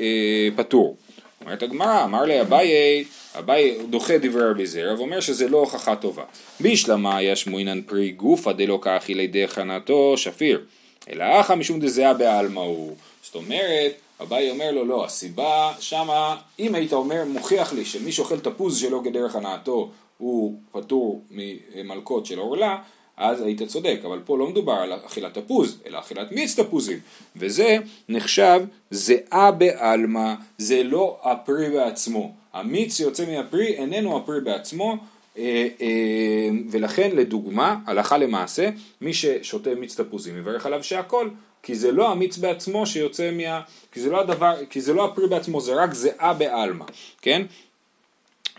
אה, 0.00 0.48
פטור. 0.56 0.96
אומרת 1.44 1.62
הגמרא, 1.62 2.04
אמר 2.04 2.22
לי 2.22 2.40
אביי, 2.40 3.04
אביי 3.38 3.78
דוחה 3.90 4.18
דברי 4.18 4.50
רבי 4.50 4.66
זרע 4.66 4.94
ואומר 4.94 5.20
שזה 5.20 5.48
לא 5.48 5.58
הוכחה 5.58 5.96
טובה. 5.96 6.22
בישלמה 6.60 7.22
יש 7.22 7.46
מוינן 7.46 7.82
פרי 7.82 8.10
גופא 8.10 8.52
דלא 8.52 8.78
כאכילי 8.82 9.26
דרך 9.26 9.58
הנאתו 9.58 10.16
שפיר, 10.16 10.64
אלא 11.10 11.40
אחא 11.40 11.54
משום 11.54 11.80
דזהה 11.80 12.14
בעלמא 12.14 12.60
הוא. 12.60 12.96
זאת 13.22 13.34
אומרת, 13.34 13.92
אביי 14.22 14.50
אומר 14.50 14.70
לו, 14.70 14.84
לא, 14.84 15.04
הסיבה 15.04 15.72
שמה, 15.80 16.36
אם 16.58 16.74
היית 16.74 16.92
אומר, 16.92 17.24
מוכיח 17.24 17.72
לי 17.72 17.84
שמי 17.84 18.12
שאוכל 18.12 18.38
תפוז 18.38 18.78
שלא 18.78 19.00
כדרך 19.04 19.36
הנאתו 19.36 19.90
הוא 20.18 20.54
פטור 20.72 21.22
ממלקות 21.30 22.26
של 22.26 22.38
עורלה, 22.38 22.76
אז 23.16 23.42
היית 23.42 23.62
צודק, 23.62 24.00
אבל 24.06 24.20
פה 24.24 24.38
לא 24.38 24.46
מדובר 24.46 24.72
על 24.72 24.92
אכילת 25.06 25.38
תפוז, 25.38 25.78
אלא 25.86 25.98
אכילת 25.98 26.32
מיץ 26.32 26.60
תפוזים, 26.60 26.98
וזה 27.36 27.76
נחשב 28.08 28.62
זהה 28.90 29.50
בעלמא, 29.50 30.34
זה 30.58 30.82
לא 30.82 31.18
הפרי 31.22 31.70
בעצמו. 31.70 32.32
המיץ 32.52 32.96
שיוצא 32.96 33.26
מהפרי 33.26 33.66
איננו 33.66 34.16
הפרי 34.16 34.40
בעצמו, 34.40 34.96
אה, 35.38 35.68
אה, 35.80 36.48
ולכן 36.70 37.10
לדוגמה, 37.16 37.76
הלכה 37.86 38.18
למעשה, 38.18 38.70
מי 39.00 39.14
ששותה 39.14 39.74
מיץ 39.74 40.00
תפוזים 40.00 40.38
יברך 40.38 40.66
עליו 40.66 40.84
שהכל, 40.84 41.28
כי 41.62 41.74
זה 41.74 41.92
לא 41.92 42.10
המיץ 42.10 42.38
בעצמו 42.38 42.86
שיוצא 42.86 43.30
מה... 43.30 43.60
כי 43.92 44.00
זה 44.00 44.10
לא 44.10 44.20
הדבר, 44.20 44.54
כי 44.70 44.80
זה 44.80 44.92
לא 44.92 45.04
הפרי 45.04 45.28
בעצמו, 45.28 45.60
זה 45.60 45.74
רק 45.74 45.94
זהה 45.94 46.34
בעלמא, 46.34 46.84
כן? 47.22 47.42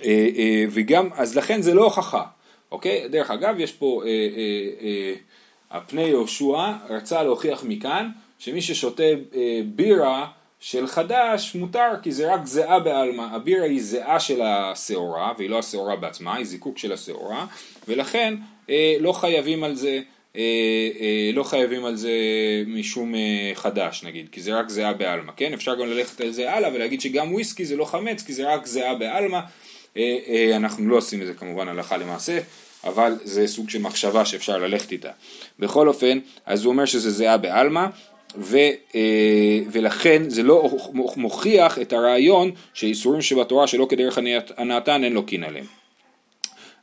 אה, 0.04 0.66
וגם, 0.72 1.10
אז 1.14 1.38
לכן 1.38 1.62
זה 1.62 1.74
לא 1.74 1.84
הוכחה, 1.84 2.24
אוקיי? 2.72 3.08
דרך 3.10 3.32
אגב, 3.32 3.60
יש 3.60 3.72
פה, 3.72 4.04
הפני 5.72 6.02
יהושע 6.02 6.72
רצה 6.90 7.24
להוכיח 7.24 7.64
מכאן 7.64 8.10
שמי 8.40 8.62
ששותה 8.62 9.04
בירה 9.66 10.28
של 10.60 10.88
חדש 10.88 11.56
מותר 11.56 11.92
כי 12.04 12.12
זה 12.12 12.34
רק 12.34 12.46
זיעה 12.46 12.80
בעלמא, 12.80 13.22
הבירה 13.32 13.66
היא 13.66 13.82
זיעה 13.82 14.20
של 14.20 14.42
השעורה 14.42 15.34
והיא 15.38 15.50
לא 15.50 15.60
השעורה 15.60 15.96
בעצמה, 15.96 16.36
היא 16.36 16.46
זיקוק 16.46 16.78
של 16.78 16.92
השעורה 16.92 17.46
ולכן 17.88 18.34
אה, 18.70 18.96
לא 19.00 19.14
חייבים 19.14 19.64
על 19.64 19.76
זה 19.76 20.00
אה, 20.36 20.42
אה, 21.00 21.32
לא 21.34 21.44
חייבים 21.44 21.86
על 21.86 21.96
זה 21.96 22.12
משום 22.68 23.16
אה, 23.16 23.52
חדש 23.54 24.04
נגיד, 24.04 24.30
כי 24.32 24.42
זה 24.42 24.60
רק 24.60 24.70
זיעה 24.70 24.94
בעלמא, 24.94 25.32
כן? 25.38 25.54
אפשר 25.54 25.76
גם 25.76 25.88
ללכת 25.88 26.22
על 26.22 26.32
זה 26.32 26.54
הלאה 26.54 26.74
ולהגיד 26.74 27.02
שגם 27.02 27.34
וויסקי 27.34 27.66
זה 27.66 27.78
לא 27.78 27.86
חמץ 27.86 28.24
כי 28.24 28.34
זה 28.34 28.54
רק 28.54 28.66
זיעה 28.66 28.96
בעלמא, 28.96 29.36
אה, 29.38 29.42
אה, 29.42 29.48
אנחנו 30.56 30.90
לא 30.90 30.98
עושים 30.98 31.22
את 31.22 31.28
זה 31.28 31.34
כמובן 31.34 31.68
הלכה 31.68 31.98
למעשה, 31.98 32.40
אבל 32.84 33.14
זה 33.24 33.48
סוג 33.48 33.70
של 33.70 33.82
מחשבה 33.82 34.26
שאפשר 34.26 34.58
ללכת 34.58 34.92
איתה. 34.92 35.12
בכל 35.60 35.88
אופן, 35.88 36.20
אז 36.46 36.66
הוא 36.66 36.72
אומר 36.72 36.86
שזה 36.86 37.12
זיעה 37.12 37.38
בעלמא 37.38 37.86
אה, 38.54 39.60
ולכן 39.72 40.30
זה 40.30 40.44
לא 40.44 40.70
מוכיח 41.16 41.80
את 41.80 41.94
הרעיון 41.94 42.52
שאיסורים 42.74 43.22
שבתורה 43.22 43.68
שלא 43.68 43.88
כדרך 43.90 44.20
הנאתן 44.58 45.04
אין 45.04 45.14
לוקין 45.14 45.44
עליהם. 45.44 45.66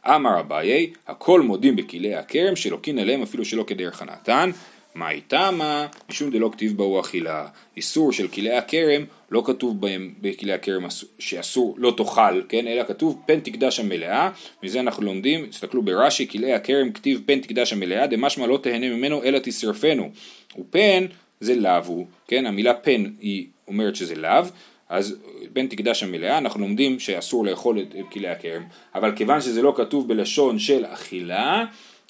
אמר 0.07 0.41
אביי, 0.41 0.93
הכל 1.07 1.41
מודים 1.41 1.77
בכלי 1.77 2.15
הכרם 2.15 2.57
שלוקין 2.57 2.99
עליהם 2.99 3.23
אפילו 3.23 3.45
שלא 3.45 3.65
כדרך 3.67 4.03
הנאתן, 4.03 4.51
מה 4.95 5.11
איתמה? 5.11 5.87
משום 6.11 6.31
דלא 6.31 6.51
כתיב 6.53 6.77
בהו 6.77 7.01
אכילה. 7.01 7.47
איסור 7.77 8.13
של 8.13 8.29
כלי 8.29 8.57
הכרם, 8.57 9.05
לא 9.33 9.43
כתוב 9.47 9.81
בהם 9.81 10.15
בכלי 10.21 10.53
הכרם 10.53 10.87
שאסור, 11.19 11.75
לא 11.79 11.95
תאכל, 11.97 12.43
כן? 12.49 12.67
אלא 12.67 12.85
כתוב 12.85 13.23
פן 13.27 13.41
תקדש 13.41 13.81
המלאה, 13.81 14.31
מזה 14.63 14.81
אנחנו 14.81 15.03
לומדים, 15.03 15.47
תסתכלו 15.47 15.83
ברש"י, 15.83 16.29
כלי 16.29 16.53
הכרם 16.53 16.93
כתיב 16.93 17.23
פן 17.27 17.41
תקדש 17.41 17.73
המלאה, 17.73 18.07
דמשמע 18.07 18.47
לא 18.47 18.59
תהנה 18.63 18.89
ממנו 18.89 19.23
אלא 19.25 19.39
תשרפנו. 19.43 20.11
ופן 20.59 21.07
זה 21.41 21.55
הוא, 21.87 22.07
כן? 22.29 22.47
המילה 22.47 22.75
פן 22.75 23.05
היא 23.21 23.47
אומרת 23.69 23.97
שזה 23.97 24.15
לאו, 24.15 24.45
אז 24.89 25.17
פן 25.53 25.67
תקדש 25.67 26.03
המלאה, 26.03 26.39
אנחנו 26.39 26.61
לומדים 26.61 26.99
שאסור 26.99 27.45
לאכול 27.45 27.79
את 27.79 28.13
כלי 28.13 28.29
הכרם, 28.29 28.63
אבל 28.95 29.17
כיוון 29.17 29.41
שזה 29.41 29.63
לא 29.63 29.75
כתוב 29.77 30.09
בלשון 30.09 30.59
של 30.59 30.85
אכילה, 30.87 31.65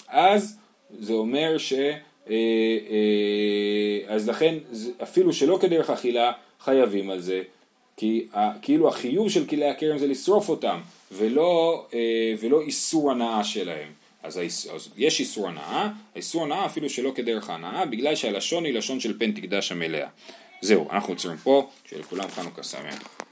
אז 0.07 0.57
זה 0.99 1.13
אומר 1.13 1.57
ש... 1.57 1.73
אה, 2.29 2.35
אה, 2.89 4.15
אז 4.15 4.29
לכן 4.29 4.55
אפילו 5.03 5.33
שלא 5.33 5.57
כדרך 5.61 5.89
אכילה 5.89 6.31
חייבים 6.63 7.09
על 7.09 7.21
זה, 7.21 7.41
כי 7.97 8.27
כאילו 8.61 8.89
החיוב 8.89 9.29
של 9.29 9.47
כלי 9.47 9.69
הכרם 9.69 9.97
זה 9.97 10.07
לשרוף 10.07 10.49
אותם 10.49 10.79
ולא, 11.11 11.85
אה, 11.93 12.33
ולא 12.39 12.61
איסור 12.61 13.11
הנאה 13.11 13.43
שלהם. 13.43 13.87
אז, 14.23 14.39
אז 14.73 14.89
יש 14.97 15.19
איסור 15.19 15.47
הנאה, 15.47 15.89
האיסור 16.15 16.43
הנאה 16.43 16.65
אפילו 16.65 16.89
שלא 16.89 17.11
כדרך 17.15 17.49
ההנאה, 17.49 17.85
בגלל 17.85 18.15
שהלשון 18.15 18.65
היא 18.65 18.73
לשון 18.73 18.99
של 18.99 19.19
פן 19.19 19.31
תקדש 19.31 19.71
המלאה. 19.71 20.07
זהו, 20.61 20.91
אנחנו 20.91 21.13
עוצרים 21.13 21.37
פה, 21.37 21.69
שלכולם 21.89 22.27
חנוכה 22.27 22.63
שמח. 22.63 23.23